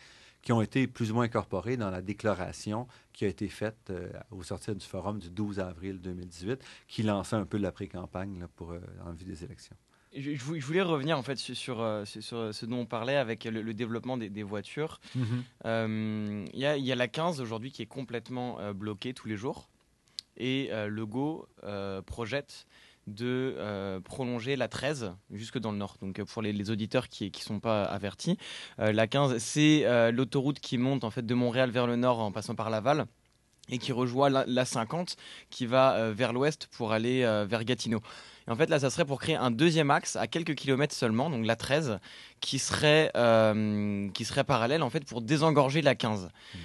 [0.41, 4.09] qui ont été plus ou moins incorporées dans la déclaration qui a été faite euh,
[4.31, 8.71] au sortir du forum du 12 avril 2018, qui lançait un peu la pré-campagne pour,
[8.71, 9.75] euh, en vue des élections.
[10.15, 14.43] Je, voulais revenir en fait sur, euh, ce dont on parlait avec le, développement des,
[14.43, 14.99] voitures.
[15.15, 15.43] Mhm.
[15.65, 19.69] Euh, il y, a la 15 aujourd'hui qui est complètement euh, bloquée tous les jours.
[20.37, 21.47] Et le Go
[22.07, 22.65] projette
[23.05, 25.97] de prolonger la 13 jusque dans le nord.
[26.01, 28.39] Donc pour les, auditeurs qui ne sont pas avertis,
[28.79, 32.55] la 15, c'est l'autoroute qui monte en fait de Montréal vers le nord en passant
[32.55, 33.05] par Laval
[33.69, 35.17] et qui rejoint la, 50
[35.51, 38.01] qui va vers l'ouest pour aller vers Gatineau.
[38.47, 41.29] Et en fait, là, ça serait pour créer un deuxième axe à quelques kilomètres seulement,
[41.29, 41.99] donc la 13,
[42.41, 46.25] qui serait, euh, qui serait parallèle en fait pour désengorger la 15.
[46.25, 46.57] Hmm.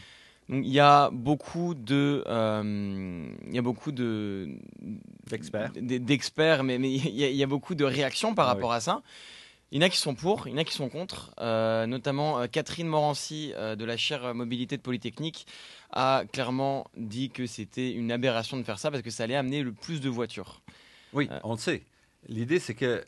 [0.48, 4.48] Donc il y a beaucoup de, euh, il y a beaucoup de
[5.26, 9.02] d'experts, d'experts, mais, mais il, y a, beaucoup de réactions par ah rapport à ça.
[9.70, 11.34] Il y en a qui sont pour, il y en a qui sont contre.
[11.38, 15.46] Euh, notamment Catherine Morancy de la chaire mobilité de Polytechnique
[15.92, 19.62] a clairement dit que c'était une aberration de faire ça parce que ça allait amener
[19.62, 20.62] le plus de voitures.
[21.12, 21.38] Oui, euh.
[21.44, 21.84] on le sait.
[22.26, 23.04] L'idée, c'est que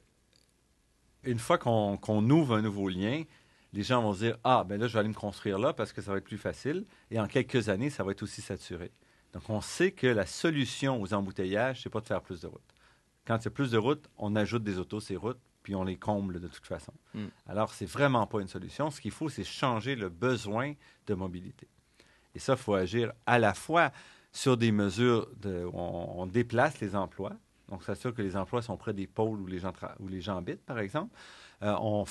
[1.25, 3.25] une fois qu'on ouvre un nouveau lien,
[3.73, 5.93] les gens vont se dire Ah, ben là, je vais aller me construire là parce
[5.93, 6.85] que ça va être plus facile.
[7.11, 8.91] Et en quelques années, ça va être aussi saturé.
[9.33, 12.61] Donc, on sait que la solution aux embouteillages, c'est pas de faire plus de routes.
[13.27, 15.85] Quand il y a plus de routes, on ajoute des autos ces routes, puis on
[15.85, 16.93] les comble de toute façon.
[17.15, 17.31] Alors, hmm.
[17.47, 18.91] Alors, c'est vraiment pas une solution.
[18.91, 20.73] Ce qu'il faut, c'est changer le besoin
[21.07, 21.69] de mobilité.
[22.35, 23.93] Et ça, il faut agir à la fois
[24.33, 27.37] sur des mesures de, on déplace les emplois,
[27.71, 30.37] donc, s'assure que les emplois sont près des pôles où les gens, où les gens
[30.37, 31.15] habitent, par exemple.
[31.63, 32.05] Euh, on,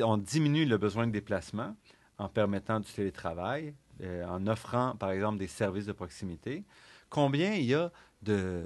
[0.00, 1.76] on, diminue le besoin de déplacement
[2.18, 6.64] en permettant du télétravail, euh, en offrant, par exemple, des services de proximité.
[7.10, 8.64] Combien il y a de,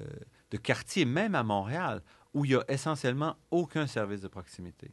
[0.62, 4.90] quartiers, même à Montréal, où il y a essentiellement aucun service de proximité?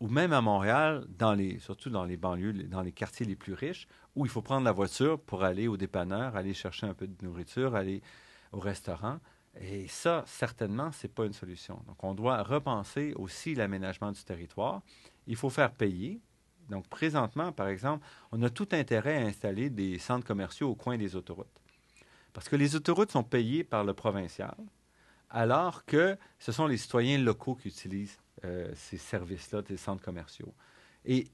[0.00, 1.06] Ou même à Montréal,
[1.60, 4.72] surtout dans les banlieues, dans les quartiers les plus riches, où il faut prendre la
[4.72, 8.02] voiture pour aller au dépanneur, aller chercher un peu de nourriture, aller
[8.52, 9.20] au restaurant.
[9.60, 11.82] Et ça, certainement, ce n'est pas une solution.
[11.86, 14.82] Donc, on doit repenser aussi l'aménagement du territoire.
[15.26, 16.20] Il faut faire payer.
[16.68, 20.98] Donc, présentement, par exemple, on a tout intérêt à installer des centres commerciaux au coin
[20.98, 21.60] des autoroutes.
[22.32, 24.56] Parce que les autoroutes sont payées par le provincial,
[25.30, 30.52] alors que ce sont les citoyens locaux qui utilisent euh, ces services-là, des centres commerciaux.
[31.06, 31.28] Et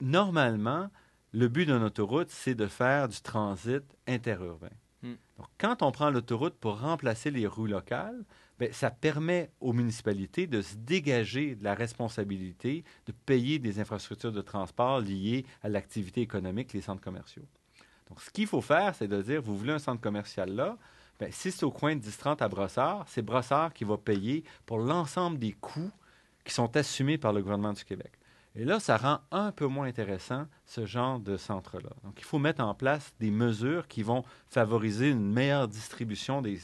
[0.00, 0.90] normalement,
[1.32, 4.70] le but d'une autoroute, c'est de faire du transit interurbain.
[5.06, 5.16] Hmm.
[5.38, 8.24] Donc, quand on prend l'autoroute pour remplacer les rues locales,
[8.58, 14.32] bien, ça permet aux municipalités de se dégager de la responsabilité de payer des infrastructures
[14.32, 17.46] de transport liées à l'activité économique, les centres commerciaux.
[18.08, 20.78] Donc, ce qu'il faut faire, c'est de dire, vous voulez un centre commercial là,
[21.18, 24.78] bien, si c'est au coin de 10-30 à Brossard, c'est Brossard qui va payer pour
[24.78, 25.90] l'ensemble des coûts
[26.44, 28.12] qui sont assumés par le gouvernement du Québec.
[28.58, 31.90] Et là, ça rend un peu moins intéressant ce genre de centre-là.
[32.04, 36.56] Donc, il faut mettre en place des mesures qui vont favoriser une meilleure distribution des,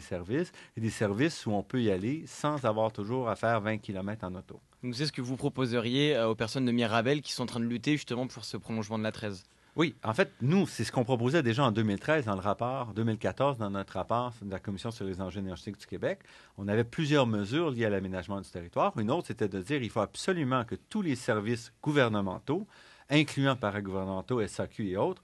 [0.00, 3.76] services et des services où on peut y aller sans avoir toujours à faire 20
[3.78, 4.58] km en auto.
[4.82, 7.60] Donc, c'est ce que vous proposeriez euh, aux personnes de Mirabel qui sont en train
[7.60, 9.44] de lutter justement pour ce prolongement de la 13
[9.76, 13.58] oui, en fait, nous, c'est ce qu'on proposait déjà en 2013 dans le rapport, 2014
[13.58, 16.20] dans notre rapport de la Commission sur les enjeux énergétiques du Québec.
[16.56, 18.96] On avait plusieurs mesures liées à l'aménagement du territoire.
[18.96, 22.68] Une autre, c'était de dire qu'il faut absolument que tous les services gouvernementaux,
[23.10, 25.22] incluant paragouvernementaux, SAQ et autres,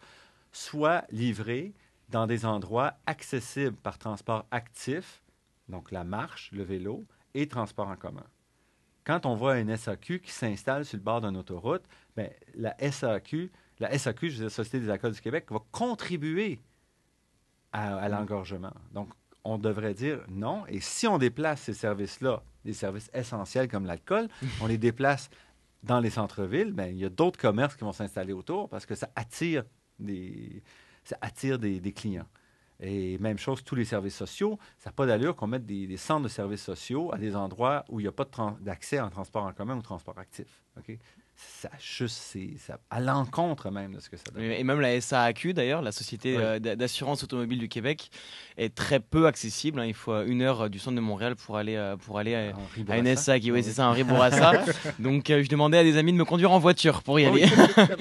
[0.50, 1.72] soient livrés
[2.08, 5.22] dans des endroits accessibles par transport actif,
[5.68, 8.26] donc la marche, le vélo et transport en commun.
[9.04, 11.82] quand on voit une SAQ qui s'installe sur le bord d'une autoroute,
[12.16, 16.60] ben, la SAQ, la SAQ, dire, Société des Accords du Québec, va contribuer
[17.72, 18.12] à, mm.
[18.12, 18.72] l'engorgement.
[18.92, 19.08] Donc,
[19.42, 20.64] on devrait dire non.
[20.68, 24.28] Et si on déplace ces services-là, des services essentiels comme l'alcool,
[24.60, 25.30] on les déplace
[25.82, 28.94] dans les centres-villes, ben, il y a d'autres commerces qui vont s'installer autour parce que
[28.94, 29.64] ça attire
[29.98, 30.62] des,
[31.04, 32.26] ça attire des, clients.
[32.80, 36.24] Et même chose, tous les services sociaux, ça n'a pas d'allure qu'on mette des, centres
[36.24, 38.26] de services sociaux à des endroits où il n'y a pas
[38.60, 40.62] d'accès en transport en commun ou transport actif.
[40.78, 40.98] OK?
[41.40, 42.56] Ça juste c'est
[42.90, 44.42] à l'encontre même de ce que ça donne.
[44.42, 48.10] Et même la SAAQ d'ailleurs, la société euh, d'assurance automobile du Québec,
[48.56, 49.80] est très peu accessible.
[49.80, 49.86] Hein.
[49.86, 52.98] Il faut une heure euh, du centre de Montréal pour aller euh, pour aller à,
[52.98, 53.52] une SAAQ.
[53.52, 54.64] Oui, c'est ça, un Bourassa.
[54.98, 57.46] Donc je demandais à des amis de me conduire en voiture pour y aller.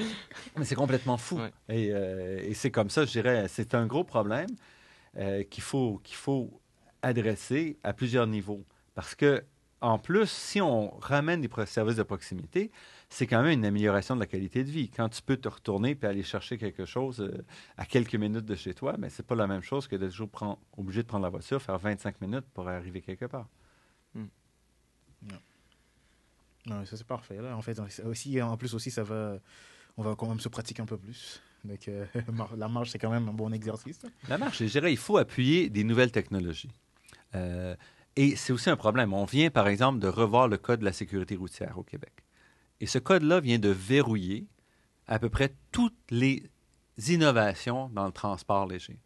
[0.58, 1.40] Mais c'est complètement fou.
[1.70, 4.50] Et, et c'est comme ça, je dirais, c'est un gros problème
[5.50, 6.62] qu'il faut qu'il faut
[7.02, 8.66] adresser à plusieurs niveaux.
[8.96, 9.44] Parce que
[9.82, 12.72] en plus, si on ramène des services de proximité,
[13.10, 14.90] c'est quand même une amélioration de la qualité de vie.
[14.90, 17.44] Quand tu peux te retourner et aller chercher quelque chose euh,
[17.76, 20.12] à quelques minutes de chez toi, mais ben, c'est pas la même chose que d'être
[20.12, 23.48] toujours obligé de prendre la voiture, faire 25 minutes pour arriver quelque part.
[24.14, 24.28] Hmm.
[26.68, 26.86] Non.
[26.86, 27.42] ça c'est parfait.
[27.42, 27.58] Là.
[27.58, 29.40] En fait, aussi, en plus aussi, ça va,
[29.98, 31.42] on va quand même se pratiquer un peu plus.
[31.66, 32.06] Donc, euh,
[32.58, 34.00] la marche, c'est quand même un bon exercice.
[34.28, 36.72] La marche, je dirais, il faut appuyer des nouvelles technologies.
[37.36, 37.76] Euh,
[38.16, 39.14] et c'est aussi un problème.
[39.14, 42.14] On vient, par exemple, de revoir le code de la sécurité routière au Québec.
[42.82, 44.48] Et ce code-là vient de verrouiller
[45.08, 46.44] à peu près toutes les
[47.08, 49.00] innovations dans le transport léger.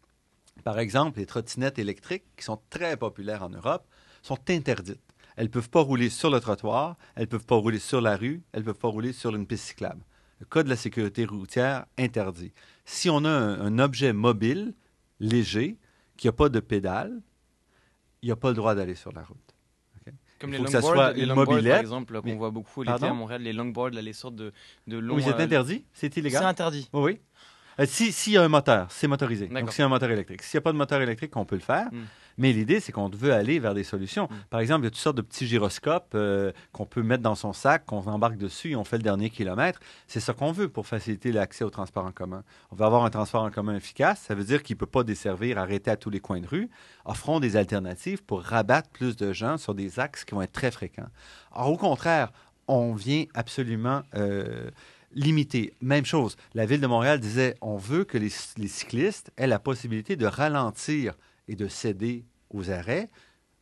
[0.62, 3.86] Par exemple, les trottinettes électriques, qui sont très populaires en Europe,
[4.22, 5.00] sont interdites.
[5.36, 8.16] Elles ne peuvent pas rouler sur le trottoir, elles ne peuvent pas rouler sur la
[8.16, 10.04] rue, elles ne peuvent pas rouler sur une piste cyclable.
[10.40, 12.52] Le Code de la sécurité routière interdit.
[12.84, 14.74] Si on a un, objet mobile,
[15.20, 15.78] léger,
[16.16, 17.20] qui n'a pas de pédale,
[18.22, 19.53] il n'y a pas le droit d'aller sur la route.
[20.44, 23.90] Comme les longboards, les longboards par exemple, qu'on voit beaucoup l'été à Montréal, les longboards,
[23.90, 24.52] les sortes de,
[24.86, 25.16] de longs...
[25.16, 26.42] Oui, c'est euh, interdit, c'est illégal?
[26.42, 26.88] C'est interdit.
[26.92, 27.20] Oui, oui.
[27.80, 29.48] Euh, s'il y a un moteur, c'est motorisé.
[29.48, 30.42] Donc, s'il y a un moteur électrique.
[30.42, 31.86] S'il n'y a pas de moteur électrique, on peut le faire.
[31.90, 32.04] Hmm.
[32.38, 34.24] Mais l'idée, c'est qu'on veut aller vers des solutions.
[34.24, 34.34] Mm.
[34.50, 37.34] Par exemple, il y a toutes sortes de petits gyroscopes euh, qu'on peut mettre dans
[37.34, 39.80] son sac, qu'on embarque dessus et on fait le dernier kilomètre.
[40.06, 42.42] C'est ça qu'on veut pour faciliter l'accès au transport en commun.
[42.70, 44.20] On veut avoir un transport en commun efficace.
[44.20, 46.70] Ça veut dire qu'il ne peut pas desservir, arrêter à tous les coins de rue.
[47.04, 50.70] Offrons des alternatives pour rabattre plus de gens sur des axes qui vont être très
[50.70, 51.08] fréquents.
[51.52, 52.32] Alors, au contraire,
[52.66, 54.02] on vient absolument...
[54.14, 54.70] Euh,
[55.14, 55.74] limiter.
[55.80, 59.58] Même chose, la ville de Montréal disait on veut que les, les cyclistes aient la
[59.60, 61.14] possibilité de ralentir
[61.48, 63.10] et de céder aux arrêts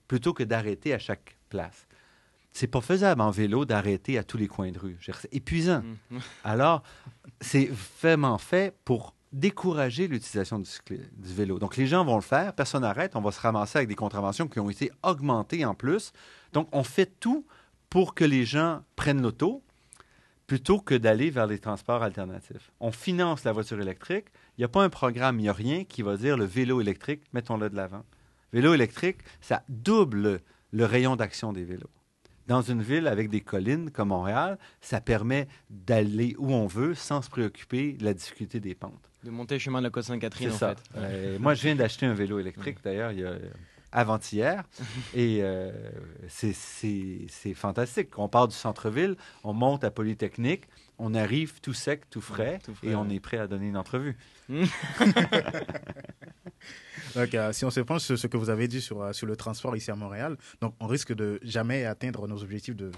[0.09, 1.87] plutôt que d'arrêter à chaque place.
[2.53, 4.99] C'est pas faisable en vélo d'arrêter à tous les coins de rue.
[5.01, 5.83] C'est épuisant.
[6.11, 6.18] Mm.
[6.45, 6.83] Alors,
[7.40, 11.59] c'est vraiment fait pour décourager l'utilisation du, du, vélo.
[11.59, 14.47] Donc, les gens vont le faire, personne n'arrête, on va se ramasser avec des contraventions
[14.47, 16.12] qui ont été augmentées en plus.
[16.53, 17.47] Donc, on fait tout
[17.88, 19.62] pour que les gens prennent l'auto
[20.47, 22.71] plutôt que d'aller vers les transports alternatifs.
[22.81, 25.85] On finance la voiture électrique, il n'y a pas un programme, il n'y a rien
[25.85, 28.05] qui va dire le vélo électrique, mettons-le de l'avant.
[28.53, 30.41] Vélo électrique, ça double
[30.73, 31.91] le rayon d'action des vélos.
[32.49, 37.23] Dans une ville avec des collines comme Montréal, ça permet d'aller où on veut sans
[37.23, 39.11] se préoccuper de la difficulté des pentes.
[39.25, 40.83] De monter le chemin de la côte Sainte-Catherine, en fait.
[40.97, 43.37] Euh, moi, je viens d'acheter un vélo électrique, d'ailleurs, il y a
[43.93, 44.65] avant-hier.
[45.15, 45.71] Et euh,
[46.29, 48.19] c'est fantastique.
[48.19, 50.65] On part du centre-ville, on monte à Polytechnique,
[51.05, 54.17] on arrive tout sec, tout frais, et on est prêt à donner une entrevue.
[54.49, 54.65] donc,
[57.35, 59.35] euh, si on se penche sur ce que vous avez dit sur, euh, sur le
[59.35, 62.93] transport ici à Montréal, donc on risque de jamais atteindre nos objectifs de,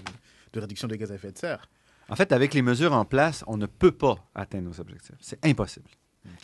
[0.53, 1.67] de réduction des gaz à effet de serre.
[2.07, 5.15] En fait, avec les mesures en place, on ne peut pas atteindre nos objectifs.
[5.19, 5.89] C'est impossible.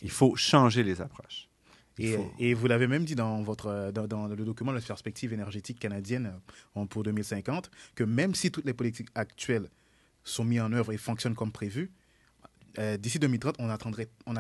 [0.02, 1.48] Il faut changer les approches.
[2.40, 6.34] Et, vous l'avez même dit dans, votre, dans, le document de la perspective énergétique canadienne
[6.76, 9.70] euh, pour 2050, que même si toutes les politiques actuelles
[10.24, 11.92] sont mises en œuvre et fonctionnent comme prévu,
[12.80, 14.34] euh, d'ici 2030, on n'atteindrait on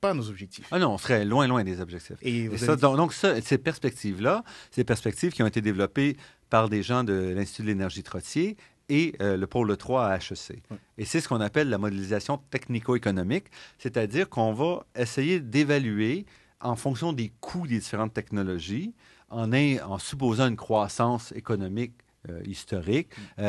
[0.00, 0.66] pas nos objectifs.
[0.70, 2.16] Ah non, on serait loin, loin des objectifs.
[2.22, 6.16] Et, donc, ces perspectives-là, ces perspectives qui ont été développées
[6.48, 8.56] par des gens de l'Institut de l'énergie Trottier
[8.88, 10.62] et euh, le pôle 3 à HEC.
[10.98, 13.46] Et c'est ce qu'on appelle la modélisation technico-économique,
[13.78, 16.26] c'est-à-dire qu'on va essayer d'évaluer
[16.60, 18.94] en fonction des coûts des différentes technologies,
[19.30, 21.92] en, en supposant une croissance économique
[22.28, 23.42] euh, historique, mm.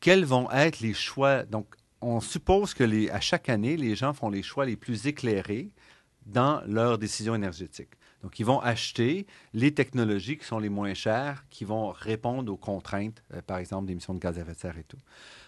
[0.00, 1.44] Quels vont être les choix?
[1.44, 1.66] Donc,
[2.00, 5.70] on suppose que à chaque année, les gens font les choix les plus éclairés
[6.26, 7.94] dans leurs décisions énergétiques.
[8.22, 12.56] Donc, ils vont acheter les technologies qui sont les moins chères, qui vont répondre aux
[12.56, 14.98] contraintes, euh, par exemple, d'émissions de gaz à effet de serre et tout.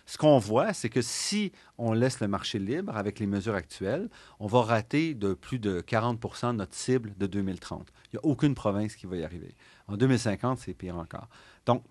[0.07, 4.09] Ce qu'on voit, c'est que si on laisse le marché libre avec les mesures actuelles,
[4.40, 7.92] on va rater de plus de 40 de notre cible de 2030.
[8.12, 9.55] Il n'y a aucune province qui va y arriver.
[9.86, 11.28] En 2050, c'est pire encore.
[11.66, 11.84] Donc,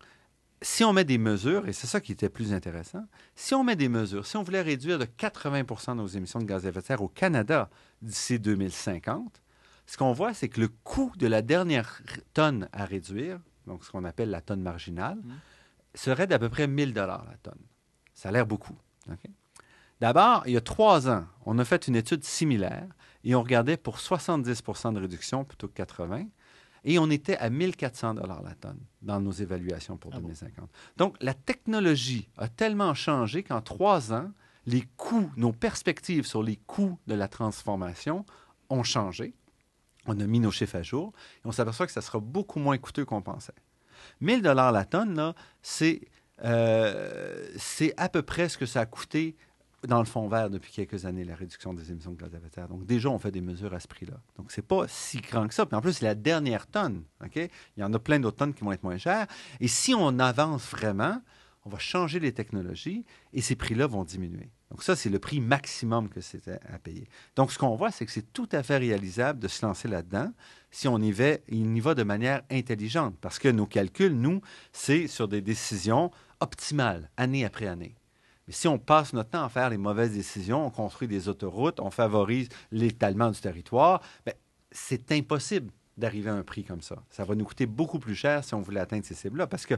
[0.61, 3.05] si on met des mesures, et c'est ça qui était plus intéressant,
[3.35, 6.65] si on met des mesures, si on voulait réduire de 80% nos émissions de gaz
[6.65, 7.69] à effet de serre au Canada
[8.01, 9.41] d'ici 2050,
[9.87, 12.01] ce qu'on voit, c'est que le coût de la dernière
[12.33, 15.33] tonne à réduire, donc ce qu'on appelle la tonne marginale, mmh.
[15.95, 17.61] serait d'à peu près 1000 dollars la tonne.
[18.13, 18.77] Ça a l'air beaucoup.
[19.99, 22.87] D'abord, il y a trois ans, on a fait une étude similaire
[23.23, 26.25] et on regardait pour 70% de réduction plutôt que 80
[26.83, 30.69] et on était à 1400 dollars la tonne dans nos évaluations pour 2050.
[30.71, 34.31] Ah Donc, la technologie a tellement changé qu'en trois ans,
[34.65, 38.25] les coûts, nos perspectives sur les coûts de la transformation
[38.69, 39.33] ont changé.
[40.07, 42.77] On a mis nos chiffres à jour et on s'aperçoit que ça sera beaucoup moins
[42.77, 43.53] coûteux qu'on pensait.
[44.21, 46.01] 1000 dollars la tonne, c'est
[46.43, 49.35] euh, c'est à peu près ce que ça a coûté
[49.87, 52.49] dans le fond vert depuis quelques années, la réduction des émissions de gaz à effet
[52.49, 52.67] de serre.
[52.67, 54.19] Donc, déjà, on fait des mesures à ce prix-là.
[54.37, 55.65] Donc, c'est pas si grand que ça.
[55.65, 57.03] Puis en plus, c'est la dernière tonne.
[57.35, 59.27] Il y en a plein d'autres tonnes qui vont être moins chères.
[59.59, 61.21] Et si on avance vraiment,
[61.65, 64.49] on va changer les technologies et ces prix-là vont diminuer.
[64.69, 67.07] Donc, ça, c'est le prix maximum que c'est à, payer.
[67.35, 70.31] Donc, ce qu'on voit, c'est que c'est tout à fait réalisable de se lancer là-dedans
[70.69, 73.15] si on y va, on y va de manière intelligente.
[73.19, 77.95] Parce que nos calculs, nous, c'est sur des décisions optimales, année après année.
[78.51, 81.89] Si on passe notre temps à faire les mauvaises décisions, on construit des autoroutes, on
[81.89, 84.33] favorise l'étalement du territoire, ben,
[84.71, 86.97] c'est impossible d'arriver à un prix comme ça.
[87.09, 89.75] Ça va nous coûter beaucoup plus cher si on voulait atteindre ces cibles-là, parce que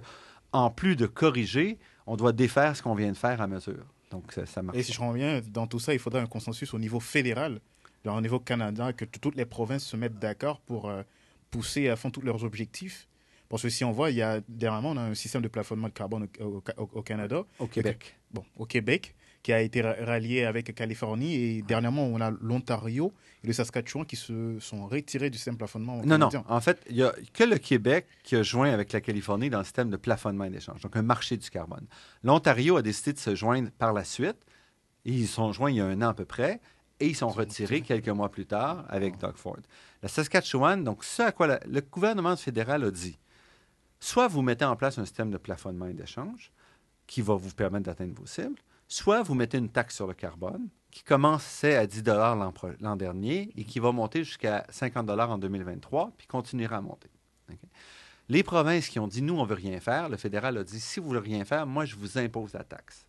[0.52, 3.86] en plus de corriger, on doit défaire ce qu'on vient de faire à mesure.
[4.12, 4.78] Donc, ça, marche.
[4.78, 7.60] Et si je reviens dans tout ça, il faudra un consensus au niveau fédéral,
[8.06, 11.02] au niveau canadien, que toutes les provinces se mettent d'accord pour euh,
[11.50, 13.08] pousser à fond tous leurs objectifs.
[13.54, 15.88] Parce que si on voit, il y a, dernièrement, on a un système de plafonnement
[15.88, 17.44] de carbone au, Canada.
[17.60, 18.18] Au Québec.
[18.32, 21.36] Bon, au Québec, qui a été rallié avec la Californie.
[21.36, 25.60] Et dernièrement, on a l'Ontario et le Saskatchewan qui se sont retirés du système de
[25.60, 26.02] plafonnement.
[26.04, 26.32] Non, non.
[26.48, 29.60] En fait, il n'y a que le Québec qui a joint avec la Californie dans
[29.60, 31.86] le système de plafonnement et d'échange, donc un marché du carbone.
[32.24, 34.48] L'Ontario a décidé de se joindre par la suite.
[35.06, 36.60] ils sont joints il y a un an à peu près
[37.00, 39.60] et ils sont retirés quelques mois plus tard avec Doug Ford.
[40.02, 43.20] La Saskatchewan, donc ce à quoi le gouvernement fédéral a dit,
[44.04, 46.52] soit vous mettez en place un système de plafonnement et d'échange
[47.08, 50.68] qui va vous permettre d'atteindre vos cibles, soit vous mettez une taxe sur le carbone
[50.92, 52.04] qui commençait à 10
[52.82, 57.10] l'an dernier et qui va monter jusqu'à 50 en 2023, puis continuera à monter.
[58.30, 60.80] Les provinces qui ont dit nous, on ne veut rien faire, le fédéral a dit
[60.80, 63.08] si vous ne voulez rien faire, moi, je vous impose la taxe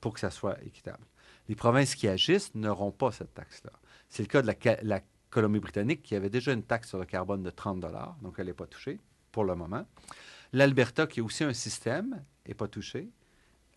[0.00, 1.04] pour que ça soit équitable.
[1.48, 3.72] Les provinces qui agissent n'auront pas cette taxe-là.
[4.08, 4.52] C'est le cas de
[4.82, 7.80] la, Colombie-Britannique qui avait déjà une taxe sur le carbone de 30
[8.20, 9.00] donc elle n'est pas touchée
[9.32, 9.86] pour le moment.
[10.52, 13.08] L'Alberta, qui a aussi un système, n'est pas touché.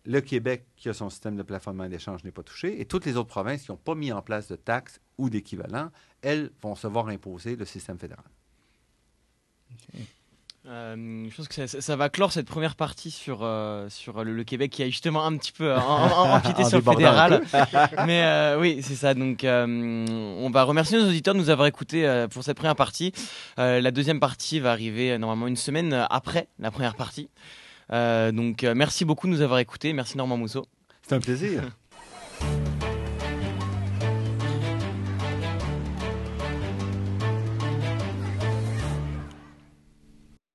[0.04, 2.80] Le Québec, qui a son système de plafonnement d'échange, n'est pas touché.
[2.80, 5.90] Et toutes les autres provinces qui n'ont pas mis en place de taxes ou d'équivalent,
[6.22, 8.24] elles vont se voir imposer le système fédéral.
[10.68, 14.72] Euh, je pense que ça, va clore cette première partie sur, euh, sur le, Québec
[14.72, 17.42] qui a justement un petit peu empiété sur le fédéral.
[18.06, 19.14] Mais euh, oui, c'est ça.
[19.14, 23.12] Donc, on va remercier nos auditeurs de nous avoir écoutés pour cette première partie.
[23.56, 27.28] la deuxième partie va arriver normalement une semaine après la première partie.
[27.90, 29.92] donc, merci beaucoup de nous avoir écoutés.
[29.92, 30.66] Merci Normand Mousseau.
[31.02, 31.62] C'est un plaisir.